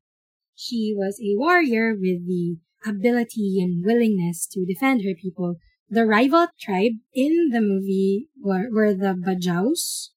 [0.56, 5.56] she was a warrior with the ability and willingness to defend her people.
[5.90, 10.10] The rival tribe in the movie were, were the Bajaus.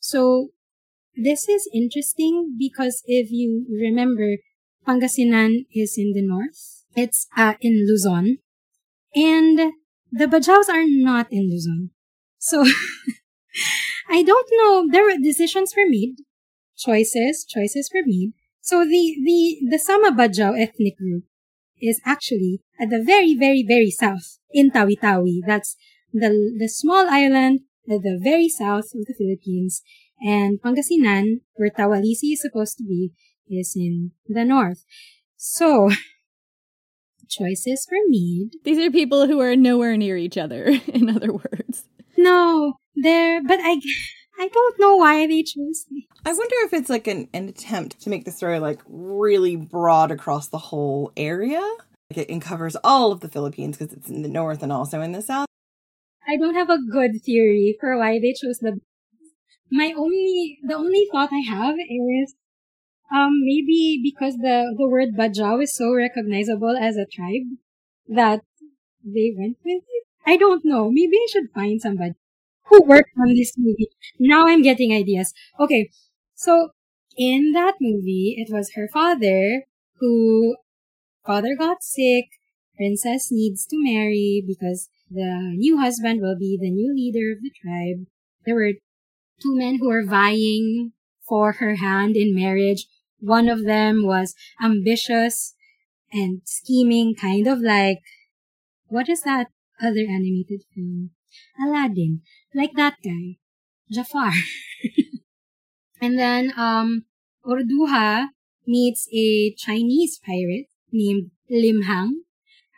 [0.00, 0.48] So
[1.14, 4.38] this is interesting because if you remember
[4.86, 6.84] Pangasinan is in the north.
[6.96, 8.38] It's uh, in Luzon.
[9.14, 9.72] And
[10.12, 11.90] the Bajaus are not in Luzon.
[12.38, 12.64] So
[14.08, 14.86] I don't know.
[14.90, 16.16] There were decisions were made,
[16.76, 18.32] choices, choices were made.
[18.60, 21.24] So the the the Sama Bajau ethnic group
[21.80, 25.42] is actually at the very very very south in Tawi-Tawi.
[25.46, 25.76] That's
[26.12, 29.82] the the small island at the very south of the Philippines.
[30.24, 33.10] And Pangasinan, where Tawalisi is supposed to be,
[33.48, 34.84] is in the north.
[35.36, 35.90] So
[37.32, 38.50] choices were made.
[38.64, 41.84] These are people who are nowhere near each other, in other words.
[42.16, 43.80] No, they're, but I,
[44.38, 46.04] I don't know why they chose this.
[46.24, 50.10] I wonder if it's like an, an attempt to make the story like really broad
[50.10, 51.62] across the whole area.
[52.10, 55.12] Like it covers all of the Philippines because it's in the north and also in
[55.12, 55.46] the south.
[56.28, 58.78] I don't have a good theory for why they chose the.
[59.70, 62.34] My only, the only thought I have is,
[63.14, 67.46] um, maybe because the the word Bajau is so recognizable as a tribe
[68.08, 68.40] that
[69.04, 70.04] they went with it.
[70.26, 70.90] I don't know.
[70.90, 72.14] Maybe I should find somebody
[72.66, 73.88] who worked on this movie.
[74.18, 75.32] Now I'm getting ideas.
[75.60, 75.90] Okay,
[76.34, 76.70] so
[77.16, 79.64] in that movie, it was her father
[80.00, 80.56] who
[81.26, 82.26] father got sick.
[82.76, 87.50] Princess needs to marry because the new husband will be the new leader of the
[87.62, 88.06] tribe.
[88.46, 88.72] There were
[89.40, 90.92] two men who were vying
[91.28, 92.86] for her hand in marriage.
[93.22, 95.54] One of them was ambitious
[96.12, 98.00] and scheming, kind of like,
[98.88, 99.46] what is that
[99.80, 101.10] other animated film?
[101.64, 102.22] Aladdin.
[102.52, 103.38] Like that guy.
[103.90, 104.32] Jafar.
[106.00, 107.04] and then, um,
[107.46, 108.26] Urduja
[108.66, 112.22] meets a Chinese pirate named Lim Hang.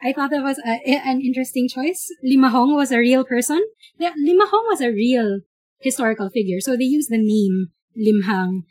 [0.03, 2.07] I thought that was a, an interesting choice.
[2.25, 3.65] Limahong was a real person.
[3.99, 5.41] Yeah, Limahong was a real
[5.81, 6.61] historical figure.
[6.61, 8.65] So they used the name Limhang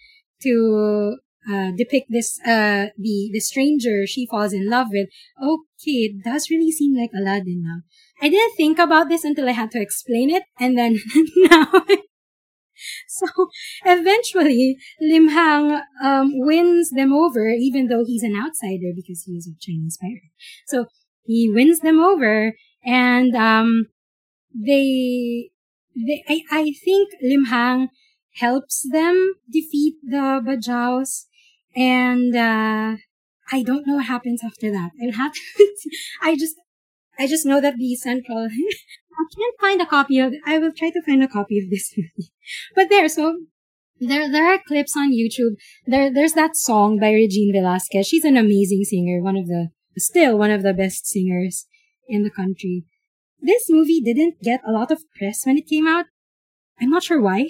[0.43, 1.17] to
[1.51, 5.09] uh, depict this uh, the the stranger she falls in love with.
[5.41, 7.81] Okay, it does really seem like Aladdin now.
[8.21, 10.97] I didn't think about this until I had to explain it, and then
[11.35, 11.67] now.
[13.07, 13.27] so
[13.85, 19.47] eventually, Lim Hang um, wins them over, even though he's an outsider because he is
[19.47, 20.31] a Chinese pirate.
[20.67, 20.85] So
[21.23, 22.53] he wins them over,
[22.85, 23.87] and um,
[24.53, 25.49] they,
[25.95, 27.89] they, I, I think Lim Hang
[28.35, 31.25] helps them defeat the Bajaus,
[31.75, 32.97] and uh,
[33.51, 34.91] I don't know what happens after that.
[35.01, 35.33] I'll have
[36.21, 36.55] I just,
[37.19, 40.89] I just know that the central, I can't find a copy of, I will try
[40.89, 42.31] to find a copy of this movie.
[42.75, 43.37] But there, so
[43.99, 45.55] there, there are clips on YouTube.
[45.85, 48.07] There, there's that song by Regine Velasquez.
[48.07, 51.67] She's an amazing singer, one of the still one of the best singers
[52.07, 52.85] in the country.
[53.39, 56.05] This movie didn't get a lot of press when it came out.
[56.81, 57.49] I'm not sure why.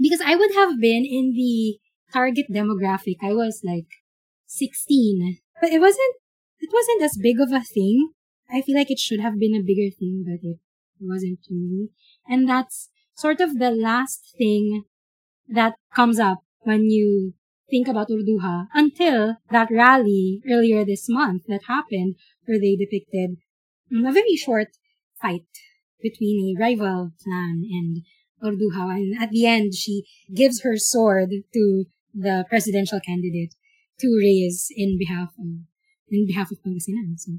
[0.00, 1.78] Because I would have been in the
[2.14, 3.18] target demographic.
[3.22, 3.90] I was like
[4.46, 5.38] 16.
[5.60, 6.14] But it wasn't,
[6.60, 8.10] it wasn't as big of a thing.
[8.50, 10.58] I feel like it should have been a bigger thing, but it
[11.00, 11.88] wasn't really.
[12.28, 14.84] And that's sort of the last thing
[15.48, 17.34] that comes up when you
[17.70, 23.38] think about Urduja until that rally earlier this month that happened where they depicted
[23.90, 24.68] a very short
[25.20, 25.46] fight
[26.00, 28.02] between a rival clan and
[28.42, 28.96] Urduja.
[28.96, 33.54] And at the end, she gives her sword to the presidential candidate
[34.00, 35.46] to raise in behalf of,
[36.08, 37.18] in behalf of Pangasinan.
[37.18, 37.32] So,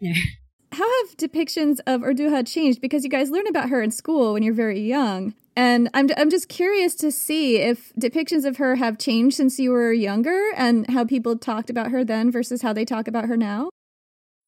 [0.00, 0.14] there.
[0.72, 2.80] How have depictions of Urduja changed?
[2.80, 5.34] Because you guys learn about her in school when you're very young.
[5.56, 9.72] And I'm, I'm just curious to see if depictions of her have changed since you
[9.72, 13.36] were younger and how people talked about her then versus how they talk about her
[13.36, 13.70] now.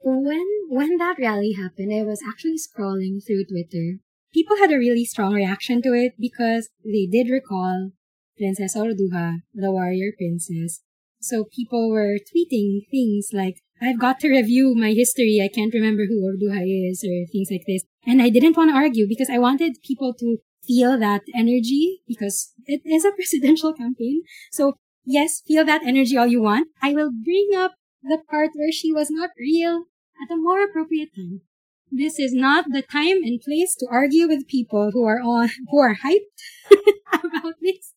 [0.04, 3.98] When, when that rally happened, I was actually scrolling through Twitter.
[4.32, 7.90] People had a really strong reaction to it because they did recall
[8.36, 10.80] Princess Urduja, the warrior princess.
[11.20, 15.40] So people were tweeting things like, I've got to review my history.
[15.42, 17.84] I can't remember who Urduja is or things like this.
[18.06, 22.52] And I didn't want to argue because I wanted people to feel that energy because
[22.66, 24.22] it is a presidential campaign.
[24.50, 26.68] So yes, feel that energy all you want.
[26.82, 29.84] I will bring up the part where she was not real
[30.22, 31.42] at a more appropriate time.
[31.90, 35.78] This is not the time and place to argue with people who are on, who
[35.78, 36.40] are hyped
[37.12, 37.92] about this.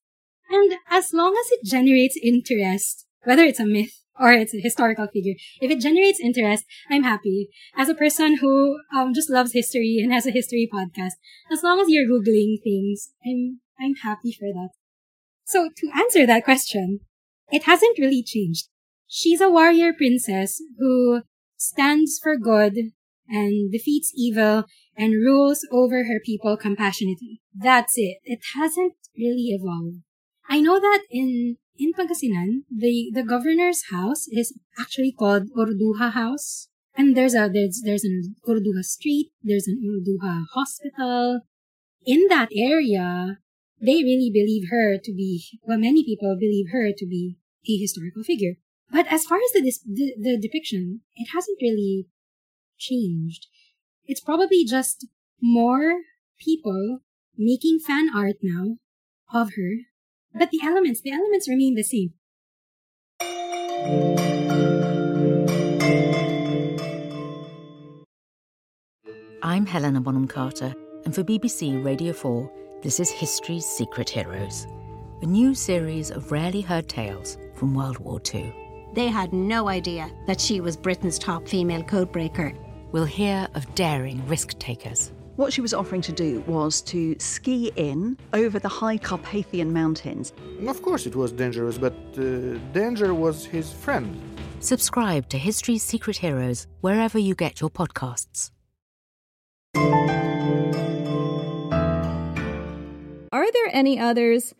[0.55, 5.07] And as long as it generates interest, whether it's a myth or it's a historical
[5.07, 5.33] figure.
[5.59, 7.49] If it generates interest, I'm happy.
[7.75, 11.13] As a person who um, just loves history and has a history podcast,
[11.51, 14.69] as long as you're googling things, I'm I'm happy for that.
[15.43, 17.01] So to answer that question,
[17.51, 18.69] it hasn't really changed.
[19.07, 21.23] She's a warrior princess who
[21.57, 22.77] stands for good
[23.27, 24.63] and defeats evil
[24.97, 27.41] and rules over her people compassionately.
[27.53, 28.19] That's it.
[28.23, 30.04] It hasn't really evolved.
[30.49, 36.69] I know that in in Pangasinan, the, the governor's house is actually called Urduja House.
[36.97, 41.41] And there's a, there's, there's an Urduja Street, there's an Urduja Hospital.
[42.05, 43.39] In that area,
[43.81, 47.37] they really believe her to be, well, many people believe her to be
[47.67, 48.53] a historical figure.
[48.89, 52.07] But as far as the, the, the depiction, it hasn't really
[52.77, 53.47] changed.
[54.05, 55.07] It's probably just
[55.41, 55.99] more
[56.39, 56.99] people
[57.37, 58.77] making fan art now
[59.33, 59.71] of her,
[60.37, 62.13] but the elements, the elements remain the same.
[69.41, 70.73] I'm Helena Bonham Carter,
[71.05, 74.67] and for BBC Radio 4, this is History's Secret Heroes,
[75.21, 78.53] a new series of rarely heard tales from World War II.
[78.93, 82.57] They had no idea that she was Britain's top female codebreaker.
[82.91, 85.11] We'll hear of daring risk takers.
[85.35, 90.31] What she was offering to do was to ski in over the high Carpathian mountains.
[90.65, 94.17] Of course, it was dangerous, but uh, danger was his friend.
[94.61, 98.51] Subscribe to History's Secret Heroes wherever you get your podcasts.
[103.33, 104.53] Are there any others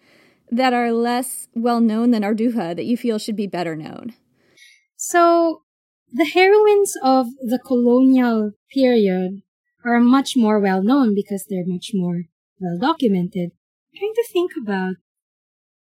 [0.52, 4.14] that are less well known than Arduha that you feel should be better known?
[4.98, 5.62] So,
[6.12, 9.42] the heroines of the colonial period
[9.86, 12.24] are much more well known because they're much more
[12.60, 13.52] well documented.
[13.96, 14.96] Trying to think about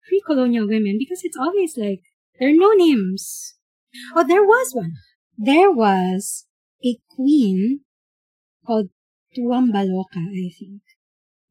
[0.08, 2.02] pre-colonial women because it's always like
[2.40, 3.56] there are no names.
[4.16, 4.94] Oh, there was one.
[5.38, 6.46] There was
[6.84, 7.82] a queen
[8.66, 8.90] called
[9.38, 10.82] Tuambaloka, I think.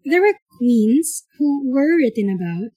[0.04, 2.72] There were queens who were written about,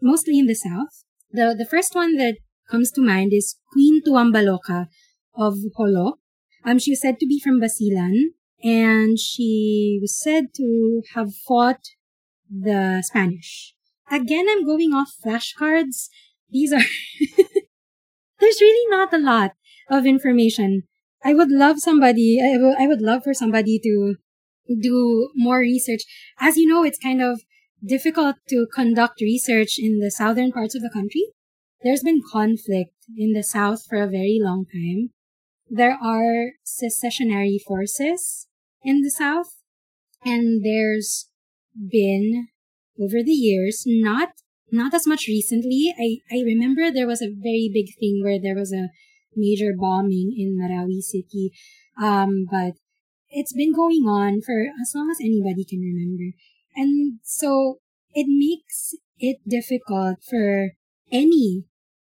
[0.00, 1.04] mostly in the south.
[1.30, 2.38] The the first one that
[2.70, 4.86] comes to mind is Queen Tuambaloka
[5.34, 6.18] of Jolo.
[6.64, 11.80] Um, she was said to be from Basilan, and she was said to have fought
[12.50, 13.74] the Spanish.
[14.10, 16.08] Again, I'm going off flashcards.
[16.50, 16.80] These are,
[18.40, 19.52] there's really not a lot
[19.88, 20.82] of information.
[21.24, 24.16] I would love somebody, I, w- I would love for somebody to
[24.80, 26.02] do more research.
[26.38, 27.42] As you know, it's kind of
[27.84, 31.26] difficult to conduct research in the southern parts of the country.
[31.82, 35.10] There's been conflict in the south for a very long time.
[35.68, 38.48] There are secessionary forces
[38.82, 39.56] in the South.
[40.24, 41.28] And there's
[41.74, 42.48] been
[43.00, 44.30] over the years, not
[44.72, 45.92] not as much recently.
[45.98, 48.88] I, I remember there was a very big thing where there was a
[49.34, 51.50] major bombing in Marawi City.
[52.00, 52.74] Um, but
[53.30, 56.36] it's been going on for as long as anybody can remember.
[56.76, 57.78] And so
[58.14, 60.70] it makes it difficult for
[61.12, 61.64] any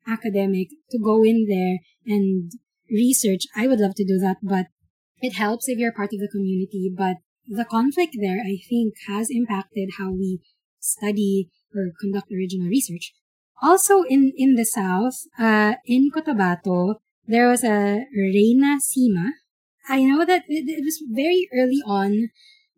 [0.07, 2.53] academic to go in there and
[2.91, 3.43] research.
[3.57, 4.66] I would love to do that, but
[5.23, 7.16] it helps if you're part of the community, but
[7.47, 10.41] the conflict there, I think, has impacted how we
[10.81, 13.14] study or conduct original research.
[13.62, 16.97] Also in, in the South, uh, in Cotabato,
[17.27, 19.31] there was a Reina Sima.
[19.89, 22.31] I know that it, it was very early on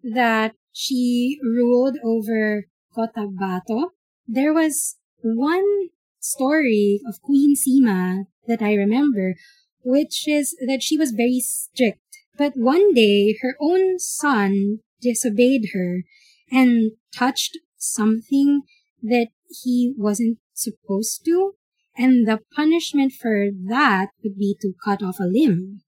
[0.03, 2.65] that she ruled over
[2.95, 3.91] Cotabato.
[4.27, 5.89] There was one
[6.21, 9.35] story of Queen Sima that I remember,
[9.83, 12.04] which is that she was very strict
[12.37, 16.03] but one day, her own son disobeyed her
[16.51, 18.62] and touched something
[19.03, 19.28] that
[19.62, 21.53] he wasn't supposed to.
[21.97, 25.82] And the punishment for that would be to cut off a limb.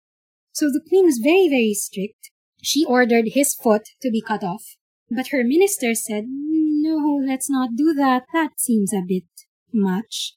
[0.52, 2.30] So the queen was very, very strict.
[2.62, 4.62] She ordered his foot to be cut off.
[5.10, 8.24] But her minister said, no, let's not do that.
[8.32, 9.24] That seems a bit
[9.72, 10.34] much.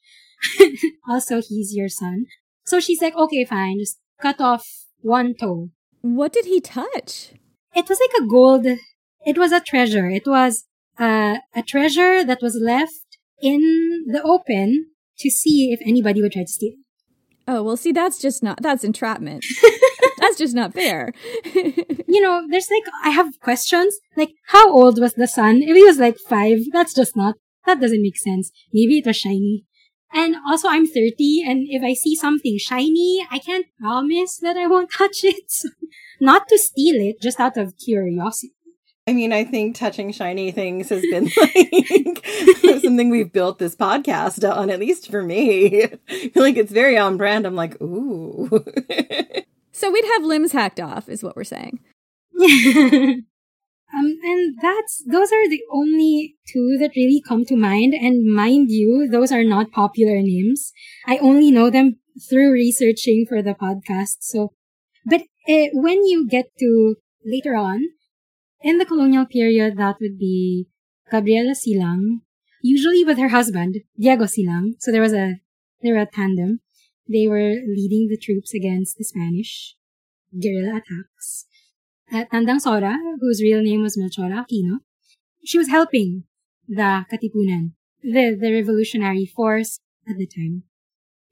[1.08, 2.26] also, he's your son.
[2.64, 4.66] So she's like, okay, fine, just cut off
[5.00, 5.70] one toe.
[6.02, 7.32] What did he touch?
[7.74, 8.66] It was like a gold.
[9.26, 10.08] It was a treasure.
[10.08, 10.64] It was
[10.98, 14.86] uh, a treasure that was left in the open
[15.18, 16.72] to see if anybody would try to steal.
[16.72, 16.78] It.
[17.48, 19.44] Oh, well, see, that's just not, that's entrapment.
[20.18, 21.12] that's just not fair.
[21.54, 23.98] you know, there's like, I have questions.
[24.16, 25.62] Like, how old was the son?
[25.62, 27.36] If he was like five, that's just not,
[27.66, 28.52] that doesn't make sense.
[28.72, 29.64] Maybe it was shiny.
[30.12, 34.66] And also I'm 30 and if I see something shiny, I can't promise that I
[34.66, 35.50] won't touch it.
[35.50, 35.68] So,
[36.20, 38.54] not to steal it, just out of curiosity.
[39.06, 42.26] I mean, I think touching shiny things has been like
[42.82, 45.84] something we've built this podcast on, at least for me.
[45.84, 47.46] I feel like it's very on brand.
[47.46, 48.48] I'm like, ooh.
[49.72, 51.80] so we'd have limbs hacked off, is what we're saying.
[53.92, 57.94] Um, and that's, those are the only two that really come to mind.
[57.94, 60.72] And mind you, those are not popular names.
[61.06, 64.18] I only know them through researching for the podcast.
[64.20, 64.52] So,
[65.06, 67.82] but uh, when you get to later on,
[68.62, 70.66] in the colonial period, that would be
[71.10, 72.20] Gabriela Silang,
[72.62, 74.74] usually with her husband, Diego Silang.
[74.78, 75.40] So there was a,
[75.82, 76.60] they were a tandem.
[77.08, 79.76] They were leading the troops against the Spanish
[80.40, 81.46] guerrilla attacks.
[82.12, 84.78] Tandang Sora, whose real name was Melchora Aquino,
[85.44, 86.24] she was helping
[86.68, 90.64] the Katipunan, the, the revolutionary force at the time.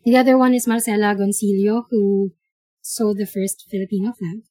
[0.04, 2.32] The other one is Marcela Agoncillo, who
[2.80, 4.42] sewed the first Filipino flag.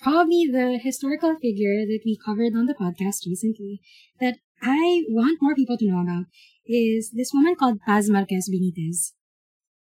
[0.00, 3.80] Probably the historical figure that we covered on the podcast recently
[4.20, 6.26] that I want more people to know about
[6.66, 9.12] is this woman called Paz Marquez Benitez.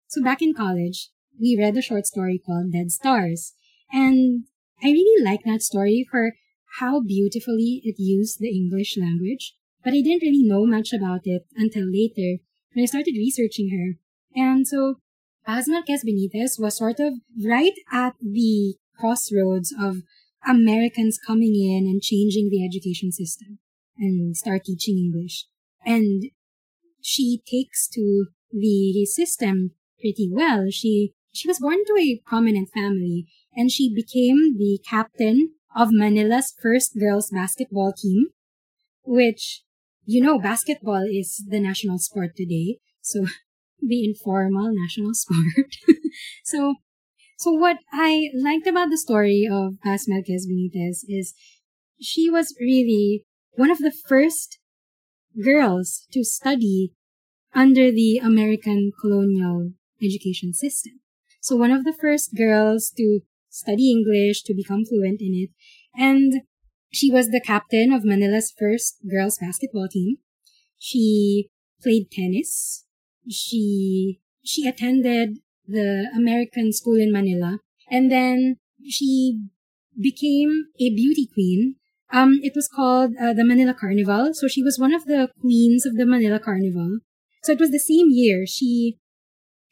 [0.08, 3.54] So back in college, we read a short story called Dead Stars.
[3.92, 4.46] And
[4.84, 6.34] I really like that story for
[6.80, 9.56] how beautifully it used the English language.
[9.84, 12.42] But I didn't really know much about it until later
[12.74, 14.00] when I started researching her.
[14.36, 14.96] And so
[15.46, 17.14] Paz Marquez Benitez was sort of
[17.46, 20.02] right at the crossroads of
[20.48, 23.60] Americans coming in and changing the education system
[23.98, 25.46] and start teaching English.
[25.86, 26.32] And
[27.02, 30.70] she takes to the system pretty well.
[30.72, 36.54] She she was born to a prominent family and she became the captain of Manila's
[36.62, 38.28] first girls basketball team,
[39.04, 39.64] which
[40.06, 42.80] you know basketball is the national sport today.
[43.02, 43.26] So
[43.82, 45.76] the informal national sport.
[46.44, 46.76] so,
[47.38, 51.34] so what I liked about the story of Paz Marquez Benitez is
[52.00, 54.60] she was really one of the first
[55.44, 56.92] girls to study
[57.54, 59.72] under the American colonial
[60.04, 61.00] education system.
[61.42, 63.22] So one of the first girls to
[63.56, 65.50] study English, to become fluent in it.
[65.96, 66.42] And
[66.92, 70.18] she was the captain of Manila's first girls basketball team.
[70.78, 71.50] She
[71.82, 72.86] played tennis
[73.30, 79.42] she she attended the American school in Manila, and then she
[80.00, 81.76] became a beauty queen.
[82.12, 84.34] Um, it was called uh, the Manila Carnival.
[84.34, 87.00] So she was one of the queens of the Manila Carnival.
[87.44, 88.98] So it was the same year she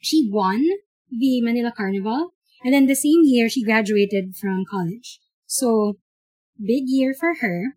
[0.00, 0.64] she won
[1.10, 2.33] the Manila Carnival,
[2.64, 5.20] and then the same year she graduated from college.
[5.46, 5.98] So
[6.58, 7.74] big year for her.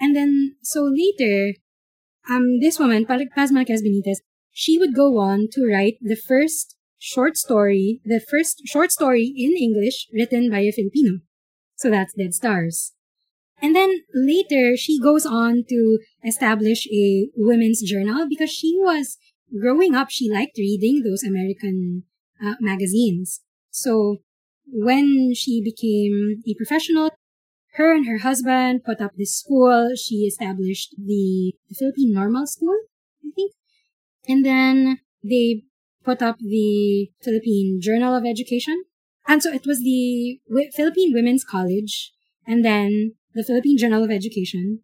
[0.00, 1.54] And then so later,
[2.30, 4.18] um, this woman, Paz Marquez Benitez,
[4.52, 9.56] she would go on to write the first short story, the first short story in
[9.56, 11.20] English written by a Filipino.
[11.74, 12.92] So that's Dead Stars.
[13.60, 19.16] And then later, she goes on to establish a women's journal because she was
[19.60, 22.04] growing up, she liked reading those American
[22.44, 23.40] uh, magazines.
[23.76, 24.22] So
[24.66, 27.10] when she became a professional,
[27.74, 29.90] her and her husband put up this school.
[29.94, 32.74] She established the, the Philippine Normal School,
[33.22, 33.52] I think.
[34.26, 35.64] And then they
[36.02, 38.84] put up the Philippine Journal of Education.
[39.28, 40.40] And so it was the
[40.74, 42.12] Philippine Women's College
[42.46, 44.80] and then the Philippine Journal of Education.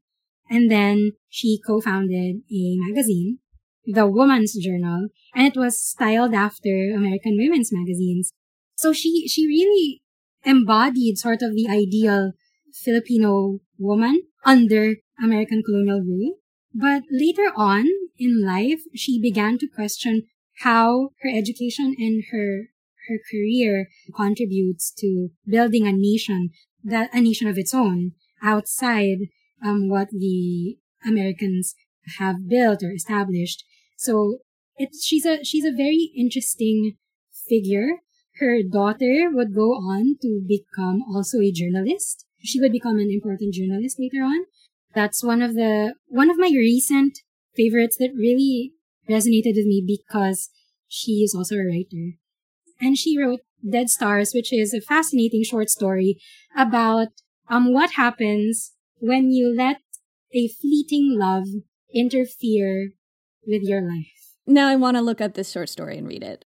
[0.50, 3.38] And then she co-founded a magazine,
[3.86, 8.34] the Woman's Journal, and it was styled after American women's magazines.
[8.82, 10.02] So she, she really
[10.44, 12.32] embodied sort of the ideal
[12.72, 16.38] Filipino woman under American colonial rule.
[16.74, 17.86] But later on
[18.18, 20.22] in life, she began to question
[20.62, 22.70] how her education and her
[23.08, 26.50] her career contributes to building a nation
[26.82, 28.12] that a nation of its own
[28.42, 29.18] outside
[29.64, 31.74] um, what the Americans
[32.18, 33.64] have built or established.
[33.96, 34.38] So
[34.76, 36.96] it's she's a she's a very interesting
[37.48, 37.98] figure.
[38.42, 42.26] Her daughter would go on to become also a journalist.
[42.42, 44.46] She would become an important journalist later on.
[44.96, 47.20] That's one of the, one of my recent
[47.54, 48.72] favorites that really
[49.08, 50.50] resonated with me because
[50.88, 52.18] she is also a writer.
[52.80, 56.18] And she wrote Dead Stars, which is a fascinating short story
[56.56, 57.08] about
[57.48, 59.76] um what happens when you let
[60.34, 61.44] a fleeting love
[61.94, 62.90] interfere
[63.46, 64.34] with your life.
[64.48, 66.44] Now I want to look up this short story and read it.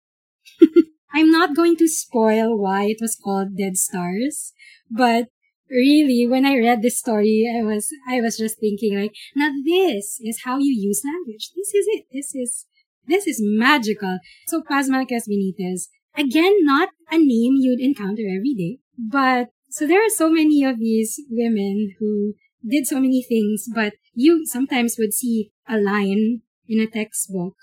[1.17, 4.53] I'm not going to spoil why it was called Dead Stars,
[4.91, 5.29] but
[5.69, 10.21] really when i read this story i was i was just thinking like now this
[10.21, 11.51] is how you use language.
[11.57, 12.05] This is it.
[12.13, 12.67] This is
[13.09, 14.19] this is magical.
[14.47, 20.05] So paz marquez benitez again not a name you'd encounter every day but so there
[20.05, 22.35] are so many of these women who
[22.69, 27.57] did so many things but you sometimes would see a line in a textbook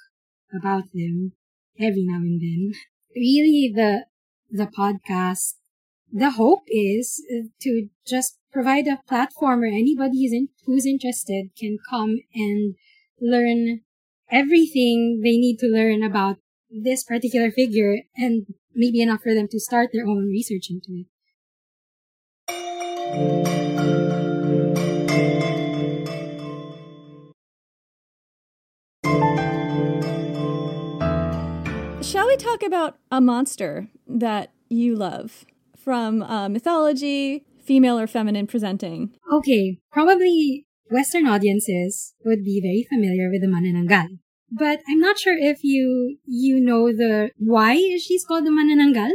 [0.54, 1.34] about them
[1.80, 2.74] every now and then
[3.16, 4.06] really the
[4.52, 5.56] the podcast
[6.14, 11.78] the hope is uh, to just provide a platform where anybody in, who's interested can
[11.90, 12.76] come and
[13.20, 13.82] learn
[14.32, 16.38] everything they need to learn about
[16.70, 18.46] this particular figure and
[18.76, 21.08] maybe enough for them to start their own research into it.
[32.44, 35.46] Talk about a monster that you love
[35.78, 39.16] from uh, mythology, female or feminine presenting.
[39.32, 44.20] Okay, probably Western audiences would be very familiar with the Manananggal.
[44.52, 49.12] But I'm not sure if you you know the why she's called the Manananggal.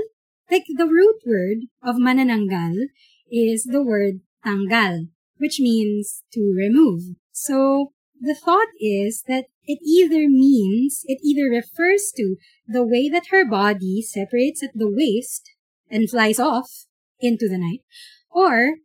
[0.51, 2.89] Like the root word of Manananggal
[3.31, 7.03] is the word tanggal, which means to remove.
[7.33, 13.29] So the thought is that it either means, it either refers to the way that
[13.31, 15.51] her body separates at the waist
[15.91, 16.87] and flies off
[17.21, 17.83] into the night,
[18.31, 18.77] or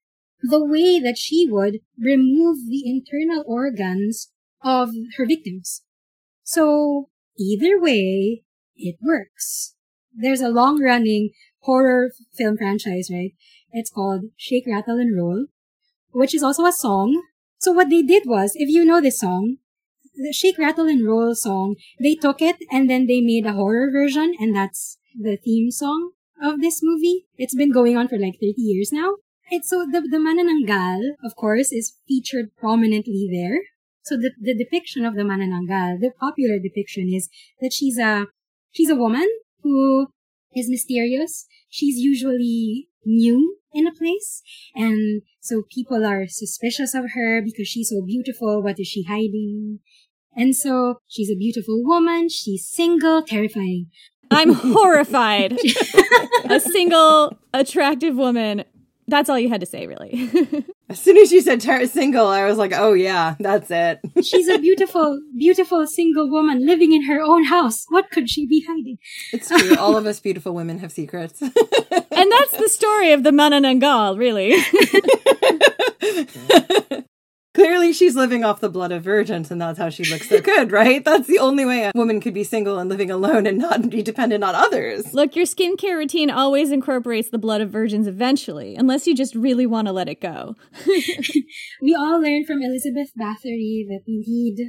[0.41, 4.31] the way that she would remove the internal organs
[4.63, 5.83] of her victims.
[6.43, 7.09] So
[7.39, 8.43] either way,
[8.75, 9.75] it works.
[10.13, 11.31] There's a long running
[11.61, 13.31] horror film franchise, right?
[13.71, 15.47] It's called Shake, Rattle, and Roll,
[16.11, 17.23] which is also a song.
[17.63, 19.55] So what they did was, if you know this song,
[20.15, 23.89] the Shake, Rattle, and Roll song, they took it and then they made a horror
[23.89, 26.11] version, and that's the theme song
[26.43, 27.25] of this movie.
[27.37, 29.13] It's been going on for like 30 years now.
[29.49, 33.61] It's so the, the Manananggal, of course, is featured prominently there.
[34.01, 37.29] So the, the depiction of the Manananggal, the popular depiction is
[37.61, 38.25] that she's a,
[38.73, 39.29] she's a woman
[39.61, 40.07] who
[40.53, 41.45] is mysterious.
[41.73, 44.43] She's usually new in a place.
[44.75, 48.61] And so people are suspicious of her because she's so beautiful.
[48.61, 49.79] What is she hiding?
[50.35, 52.29] And so she's a beautiful woman.
[52.29, 53.87] She's single, terrifying.
[54.29, 55.57] I'm horrified.
[56.45, 58.65] a single, attractive woman.
[59.07, 60.29] That's all you had to say, really.
[60.89, 63.99] as soon as you said ter- single, I was like, oh yeah, that's it.
[64.23, 67.85] She's a beautiful, beautiful single woman living in her own house.
[67.89, 68.97] What could she be hiding?
[69.31, 69.75] It's true.
[69.79, 71.41] All of us beautiful women have secrets.
[71.41, 74.53] and that's the story of the Manananggal, really.
[77.53, 80.71] Clearly, she's living off the blood of virgins, and that's how she looks so good,
[80.71, 81.05] right?
[81.05, 84.01] That's the only way a woman could be single and living alone and not be
[84.01, 85.13] dependent on others.
[85.13, 89.67] Look, your skincare routine always incorporates the blood of virgins eventually, unless you just really
[89.67, 90.55] want to let it go.
[91.81, 94.65] we all learned from Elizabeth Bathory that we need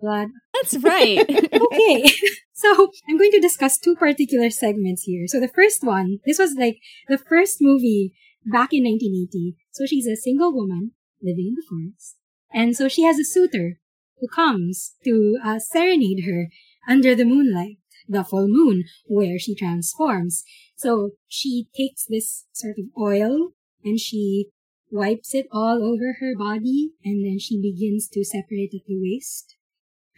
[0.00, 0.28] blood.
[0.54, 1.18] That's right.
[1.52, 2.12] okay.
[2.54, 5.26] So I'm going to discuss two particular segments here.
[5.26, 6.78] So the first one, this was like
[7.08, 8.14] the first movie
[8.44, 9.56] back in 1980.
[9.72, 12.16] So she's a single woman living in the forest.
[12.52, 13.78] And so she has a suitor
[14.20, 16.48] who comes to uh, serenade her
[16.88, 17.78] under the moonlight,
[18.08, 20.44] the full moon, where she transforms.
[20.76, 23.50] So she takes this sort of oil
[23.84, 24.48] and she
[24.90, 29.56] wipes it all over her body and then she begins to separate at the waist.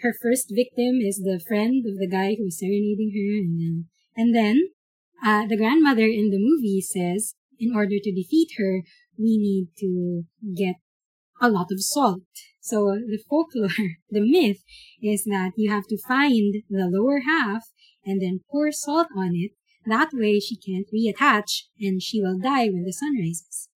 [0.01, 3.85] Her first victim is the friend of the guy who's serenading her and then,
[4.17, 4.69] and then,
[5.25, 8.83] uh, the grandmother in the movie says, in order to defeat her,
[9.17, 10.25] we need to
[10.57, 10.77] get
[11.41, 12.23] a lot of salt.
[12.61, 13.69] So the folklore,
[14.11, 14.63] the myth
[15.03, 17.65] is that you have to find the lower half
[18.05, 19.53] and then pour salt on it.
[19.87, 23.69] That way she can't reattach and she will die when the sun rises.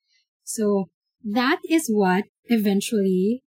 [0.43, 0.89] So
[1.23, 3.43] that is what eventually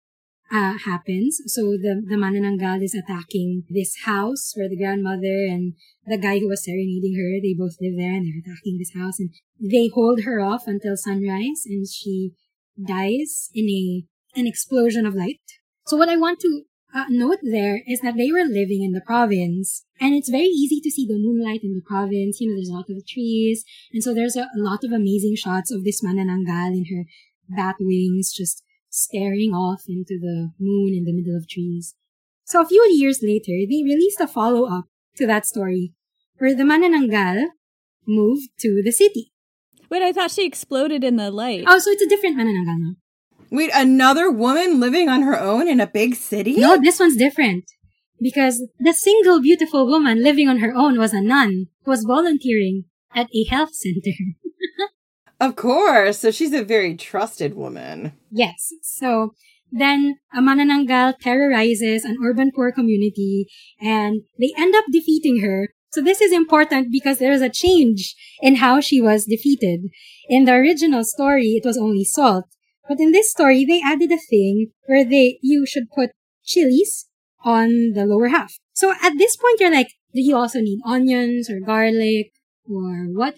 [0.51, 1.39] uh, happens.
[1.45, 5.73] So the, the Manananggal is attacking this house where the grandmother and
[6.05, 9.19] the guy who was serenading her, they both live there and they're attacking this house
[9.19, 9.29] and
[9.59, 12.31] they hold her off until sunrise and she
[12.87, 15.41] dies in a an explosion of light.
[15.87, 16.63] So what I want to
[16.93, 20.79] uh, note there is that they were living in the province and it's very easy
[20.81, 22.39] to see the moonlight in the province.
[22.39, 23.63] You know, there's a lot of trees.
[23.91, 27.05] And so there's a, a lot of amazing shots of this Manananggal in her
[27.49, 31.95] bat wings just staring off into the moon in the middle of trees.
[32.45, 34.85] So a few years later, they released a follow-up
[35.17, 35.93] to that story
[36.37, 37.45] where the Manananggal
[38.07, 39.31] moved to the city.
[39.89, 41.65] Wait, I thought she exploded in the light.
[41.67, 42.95] Oh, so it's a different Manananggal.
[43.51, 46.55] Wait, another woman living on her own in a big city?
[46.57, 47.65] No, this one's different.
[48.21, 52.83] Because the single beautiful woman living on her own was a nun who was volunteering
[53.15, 54.15] at a health center.
[55.39, 56.19] of course.
[56.19, 58.13] So she's a very trusted woman.
[58.29, 58.69] Yes.
[58.83, 59.33] So
[59.71, 63.47] then a Manananggal terrorizes an urban poor community
[63.79, 65.69] and they end up defeating her.
[65.91, 69.89] So this is important because there is a change in how she was defeated.
[70.27, 72.45] In the original story, it was only salt.
[72.87, 76.11] But in this story, they added a thing where they, you should put
[76.43, 77.07] chilies
[77.43, 78.57] on the lower half.
[78.73, 82.31] So at this point, you're like, do you also need onions or garlic
[82.67, 83.35] or what?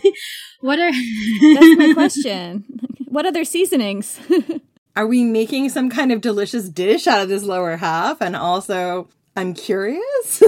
[0.60, 0.92] what are?
[0.92, 2.64] That's my question.
[3.06, 4.20] What other seasonings?
[4.96, 8.20] are we making some kind of delicious dish out of this lower half?
[8.20, 10.42] And also, I'm curious.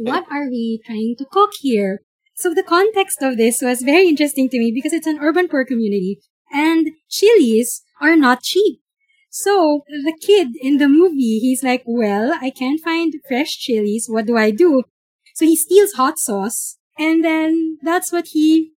[0.00, 2.00] What are we trying to cook here?
[2.34, 5.64] So the context of this was very interesting to me because it's an urban poor
[5.64, 6.20] community
[6.52, 8.80] and chilies are not cheap.
[9.30, 14.06] So the kid in the movie, he's like, well, I can't find fresh chilies.
[14.08, 14.84] What do I do?
[15.34, 18.72] So he steals hot sauce and then that's what he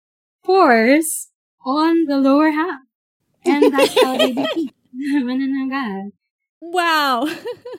[0.45, 1.29] pours
[1.64, 2.81] on the lower half.
[3.45, 6.12] And that's how they defeat Manananggal.
[6.61, 7.29] Wow.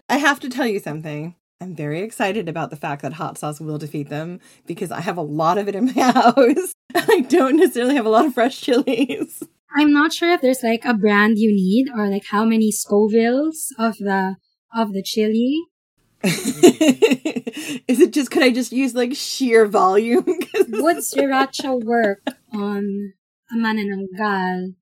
[0.08, 1.36] I have to tell you something.
[1.62, 5.18] I'm very excited about the fact that hot sauce will defeat them because I have
[5.18, 6.74] a lot of it in my house.
[6.96, 9.44] I don't necessarily have a lot of fresh chilies.
[9.76, 13.72] I'm not sure if there's like a brand you need or like how many Scovilles
[13.78, 14.38] of the
[14.74, 15.60] of the chili.
[16.24, 20.26] Is it just could I just use like sheer volume?
[20.70, 22.22] Would sriracha work
[22.54, 23.14] on
[23.52, 24.76] a manananggal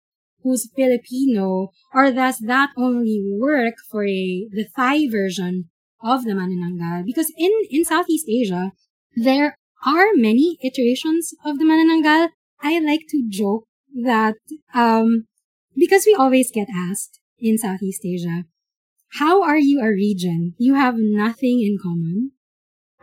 [0.44, 5.70] who's Filipino, or does that only work for a the Thai version
[6.02, 7.06] of the manananggal?
[7.06, 8.72] Because in in Southeast Asia,
[9.16, 12.30] there are many iterations of the manananggal.
[12.62, 13.66] I like to joke
[14.04, 14.36] that
[14.74, 15.28] um
[15.76, 18.46] because we always get asked in Southeast Asia,
[19.20, 20.56] how are you a region?
[20.58, 22.32] You have nothing in common.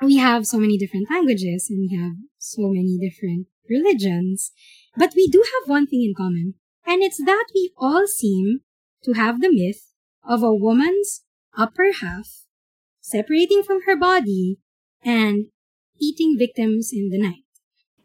[0.03, 4.53] We have so many different languages and we have so many different religions,
[4.97, 6.55] but we do have one thing in common.
[6.87, 8.61] And it's that we all seem
[9.05, 9.93] to have the myth
[10.29, 11.23] of a woman's
[11.57, 12.44] upper half
[13.05, 14.57] separating from her body
[15.05, 15.53] and
[16.01, 17.45] eating victims in the night.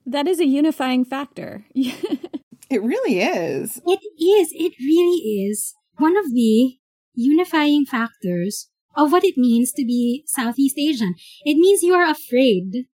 [0.06, 1.66] That is a unifying factor.
[1.74, 3.80] it really is.
[3.88, 4.52] It is.
[4.52, 5.74] It really is.
[5.98, 6.76] One of the
[7.16, 11.16] unifying factors of what it means to be Southeast Asian.
[11.46, 12.86] It means you are afraid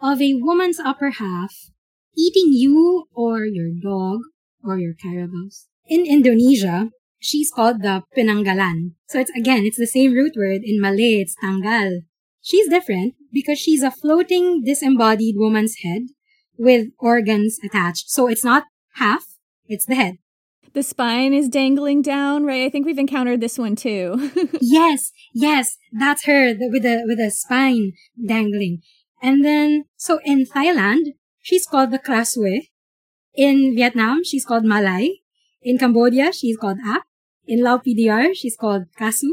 [0.00, 1.54] of a woman's upper half
[2.16, 4.20] eating you or your dog
[4.62, 5.66] or your carabaos.
[5.86, 8.97] In Indonesia, she's called the penanggalan.
[9.08, 10.60] So it's again, it's the same root word.
[10.64, 12.02] In Malay, it's tanggal.
[12.42, 16.02] She's different because she's a floating disembodied woman's head
[16.58, 18.10] with organs attached.
[18.10, 19.24] So it's not half,
[19.66, 20.18] it's the head.
[20.74, 22.64] The spine is dangling down, right?
[22.64, 24.30] I think we've encountered this one too.
[24.60, 27.92] yes, yes, that's her the, with the with the spine
[28.24, 28.82] dangling.
[29.22, 32.68] And then, so in Thailand, she's called the Krasue.
[33.34, 35.20] In Vietnam, she's called Malay.
[35.62, 37.07] In Cambodia, she's called Ap.
[37.48, 39.32] In Lao PDR, she's called Kasu.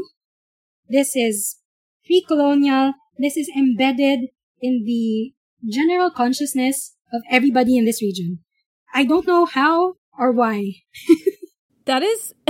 [0.88, 1.58] This is
[2.06, 2.94] pre-colonial.
[3.18, 5.34] This is embedded in the
[5.68, 8.38] general consciousness of everybody in this region.
[8.94, 10.72] I don't know how or why.
[11.84, 12.32] that is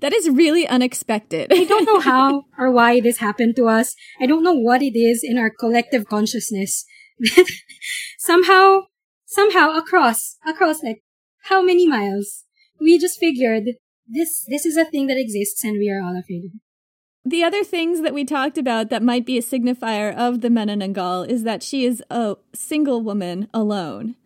[0.00, 1.52] that is really unexpected.
[1.52, 3.96] I don't know how or why this happened to us.
[4.20, 6.86] I don't know what it is in our collective consciousness
[8.18, 8.82] somehow
[9.26, 11.02] somehow across across like
[11.44, 12.44] how many miles
[12.80, 13.64] we just figured
[14.10, 16.60] this this is a thing that exists and we are all afraid of it.
[17.24, 21.28] The other things that we talked about that might be a signifier of the Manananggal
[21.28, 24.16] is that she is a single woman alone.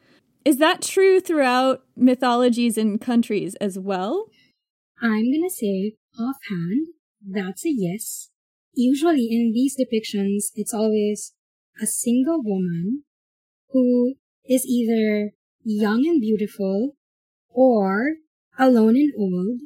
[0.45, 4.26] Is that true throughout mythologies and countries as well?
[5.01, 6.89] I'm gonna say offhand,
[7.26, 8.30] that's a yes.
[8.74, 11.32] Usually in these depictions, it's always
[11.80, 13.05] a single woman
[13.70, 14.14] who
[14.45, 15.32] is either
[15.64, 16.97] young and beautiful
[17.49, 18.16] or
[18.59, 19.61] alone and old.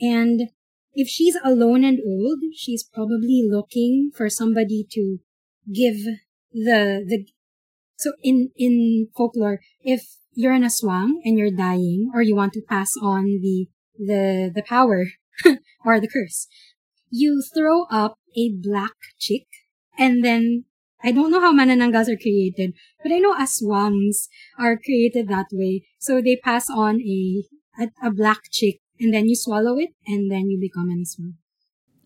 [0.00, 0.50] And
[0.94, 5.18] if she's alone and old, she's probably looking for somebody to
[5.72, 5.96] give
[6.52, 7.26] the, the,
[7.96, 12.62] so in, in folklore, if you're an aswang and you're dying or you want to
[12.68, 13.68] pass on the,
[13.98, 15.06] the, the power
[15.84, 16.46] or the curse,
[17.10, 19.46] you throw up a black chick
[19.98, 20.64] and then
[21.02, 22.72] I don't know how manananggas are created,
[23.02, 24.28] but I know aswangs
[24.58, 25.86] are created that way.
[25.98, 27.44] So they pass on a,
[27.78, 31.34] a, a black chick and then you swallow it and then you become an aswang.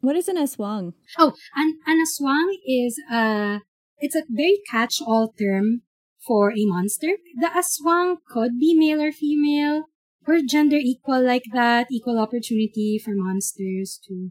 [0.01, 0.93] What is an aswang?
[1.19, 3.61] Oh, an, an aswang is a,
[3.99, 5.83] it's a very catch-all term
[6.27, 7.17] for a monster.
[7.41, 9.85] The aswang could be male or female.
[10.29, 14.31] or gender equal like that, equal opportunity for monsters to.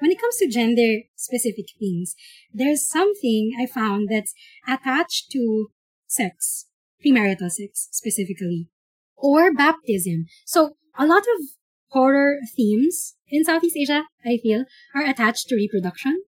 [0.00, 2.14] When it comes to gender specific things,
[2.52, 4.34] there's something I found that's
[4.68, 5.68] attached to
[6.06, 6.66] sex,
[7.04, 8.68] premarital sex specifically,
[9.16, 10.26] or baptism.
[10.44, 11.48] So a lot of
[11.88, 14.64] horror themes in Southeast Asia, I feel,
[14.94, 16.22] are attached to reproduction.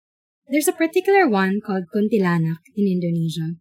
[0.48, 3.56] There's a particular one called Kuntilanak in Indonesia.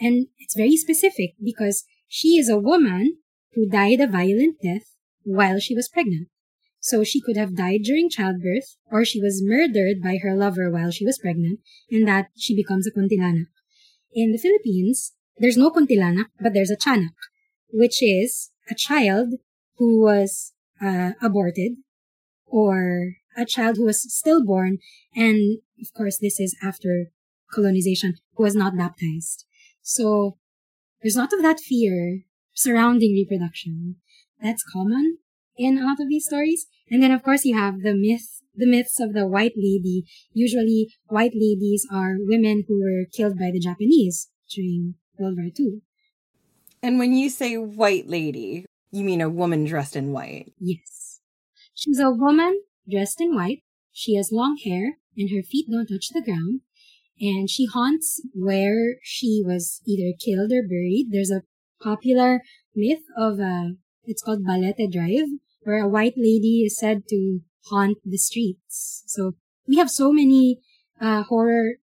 [0.00, 3.18] And it's very specific because she is a woman
[3.52, 6.28] who died a violent death while she was pregnant.
[6.80, 10.90] So she could have died during childbirth or she was murdered by her lover while
[10.90, 11.60] she was pregnant
[11.90, 13.46] and that she becomes a kuntilanak.
[14.12, 17.14] In the Philippines, there's no kuntilanak, but there's a tiyanak,
[17.70, 19.34] which is a child
[19.76, 21.72] who was uh, aborted
[22.46, 24.78] or a child who was stillborn.
[25.14, 27.06] And of course, this is after
[27.52, 29.44] colonization, who was not baptized.
[29.82, 30.38] So
[31.02, 32.22] there's a lot of that fear
[32.52, 33.96] surrounding reproduction.
[34.42, 35.18] That's common
[35.56, 36.66] in a lot of these stories.
[36.90, 40.04] And then of course you have the myth, the myths of the white lady.
[40.32, 45.80] Usually white ladies are women who were killed by the Japanese during World War II.
[46.82, 48.66] And when you say white lady,
[48.98, 50.52] you mean a woman dressed in white?
[50.58, 51.20] Yes.
[51.74, 53.62] She's a woman dressed in white.
[53.92, 56.60] She has long hair and her feet don't touch the ground.
[57.20, 61.08] And she haunts where she was either killed or buried.
[61.10, 61.42] There's a
[61.80, 62.42] popular
[62.74, 63.74] myth of a,
[64.04, 65.28] it's called Balete Drive,
[65.62, 69.04] where a white lady is said to haunt the streets.
[69.06, 69.34] So
[69.66, 70.60] we have so many
[71.00, 71.74] uh, horror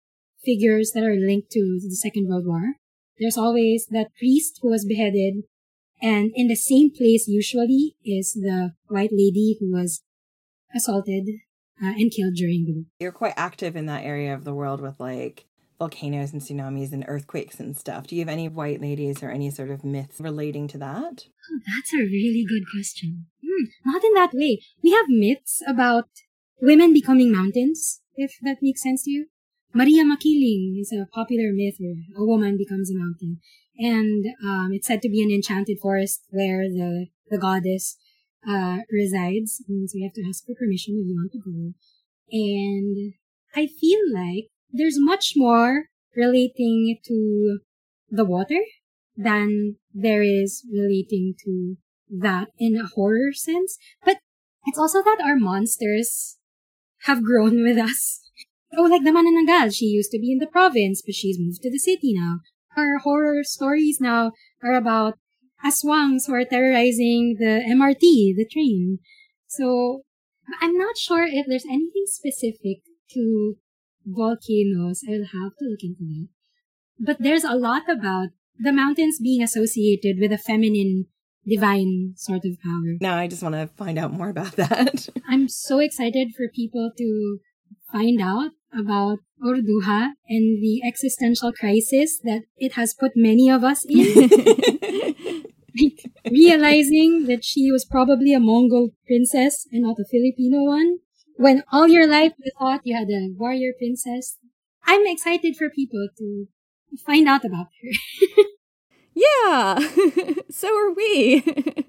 [0.44, 2.74] figures that are linked to the Second World War.
[3.18, 5.44] There's always that priest who was beheaded,
[6.02, 10.02] and in the same place usually is the white lady who was
[10.74, 11.28] assaulted
[11.82, 12.84] uh, and killed during the.
[12.98, 15.46] You're quite active in that area of the world with like
[15.78, 18.06] volcanoes and tsunamis and earthquakes and stuff.
[18.06, 21.26] Do you have any white ladies or any sort of myths relating to that?
[21.50, 23.26] Oh, that's a really good question.
[23.44, 24.60] Hmm, not in that way.
[24.82, 26.08] We have myths about
[26.60, 29.26] women becoming mountains, if that makes sense to you.
[29.74, 33.40] Maria Makiling is a popular myth where a woman becomes a mountain.
[33.78, 37.96] And um, it's said to be an enchanted forest where the, the goddess
[38.46, 39.62] uh, resides.
[39.68, 41.72] And so you have to ask for permission if you want to go.
[42.30, 43.14] And
[43.54, 45.84] I feel like there's much more
[46.16, 47.58] relating to
[48.10, 48.60] the water
[49.16, 51.76] than there is relating to
[52.10, 53.78] that in a horror sense.
[54.04, 54.18] But
[54.66, 56.38] it's also that our monsters
[57.04, 58.20] have grown with us.
[58.76, 61.70] Oh, like the Manananggal, she used to be in the province, but she's moved to
[61.70, 62.38] the city now.
[62.76, 65.14] Our horror stories now are about
[65.64, 68.98] aswangs who are terrorizing the MRT, the train.
[69.46, 70.02] So
[70.60, 72.78] I'm not sure if there's anything specific
[73.12, 73.56] to
[74.04, 75.02] volcanoes.
[75.08, 76.28] I'll have to look into that.
[76.98, 81.06] But there's a lot about the mountains being associated with a feminine
[81.46, 82.96] divine sort of power.
[83.00, 85.08] Now I just want to find out more about that.
[85.28, 87.38] I'm so excited for people to
[87.90, 93.84] find out about Urduja and the existential crisis that it has put many of us
[93.84, 94.30] in.
[96.30, 100.98] realizing that she was probably a Mongol princess and not a Filipino one.
[101.36, 104.38] When all your life you thought you had a warrior princess.
[104.84, 106.46] I'm excited for people to
[107.06, 108.44] find out about her.
[109.14, 109.78] yeah,
[110.50, 111.86] so are we.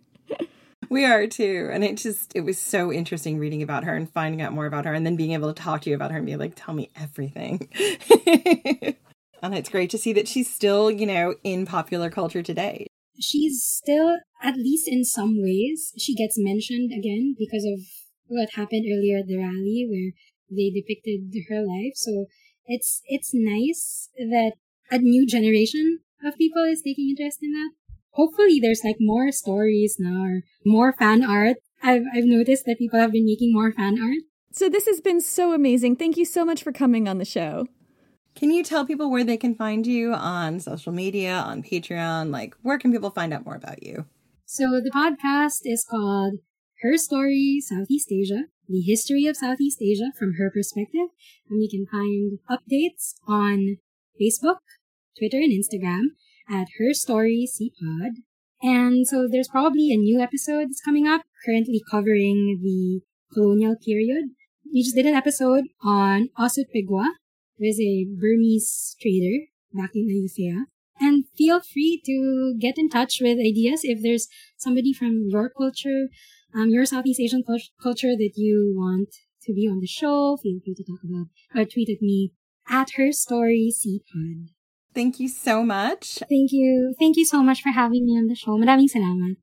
[0.94, 1.70] We are too.
[1.72, 4.86] And it just, it was so interesting reading about her and finding out more about
[4.86, 6.74] her and then being able to talk to you about her and be like, tell
[6.74, 7.68] me everything.
[9.41, 12.88] and it's great to see that she's still, you know, in popular culture today
[13.20, 17.80] she's still, at least in some ways, she gets mentioned again because of
[18.28, 20.12] what happened earlier at the rally where
[20.50, 21.94] they depicted her life.
[21.96, 22.26] So
[22.66, 24.54] it's, it's nice that
[24.91, 27.72] a new generation of people is taking interest in that.
[28.14, 31.57] Hopefully there's like more stories now or more fan art.
[31.82, 34.24] I've, I've noticed that people have been making more fan art.
[34.51, 35.95] So this has been so amazing.
[35.95, 37.68] Thank you so much for coming on the show.
[38.36, 42.32] Can you tell people where they can find you on social media, on Patreon?
[42.32, 44.05] Like, where can people find out more about you?
[44.45, 46.36] So, the podcast is called
[46.82, 51.09] Her Story Southeast Asia, the history of Southeast Asia from her perspective.
[51.49, 53.78] And you can find updates on
[54.20, 54.57] Facebook,
[55.18, 56.16] Twitter, and Instagram
[56.50, 58.22] at Her Story CPod.
[58.62, 63.02] And so there's probably a new episode that's coming up, currently covering the
[63.34, 64.30] colonial period.
[64.74, 67.10] We just did an episode on Osoet Pegua,
[67.60, 70.66] was a Burmese trader back in Ayutthaya.
[71.00, 74.28] And feel free to get in touch with ideas if there's
[74.58, 76.08] somebody from your culture,
[76.56, 77.44] um, your Southeast Asian
[77.82, 79.10] culture that you want
[79.44, 80.38] to be on the show.
[80.38, 82.32] Feel free to talk about or tweet at me
[82.70, 84.50] at her story CPod.
[84.94, 86.20] Thank you so much.
[86.30, 86.94] Thank you.
[87.00, 88.58] Thank you so much for having me on the show.
[88.58, 89.38] Maraming salamat.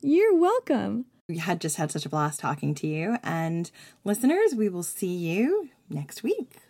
[0.00, 1.06] You're welcome.
[1.28, 3.16] We had just had such a blast talking to you.
[3.22, 3.70] And
[4.04, 6.60] listeners, we will see you next week.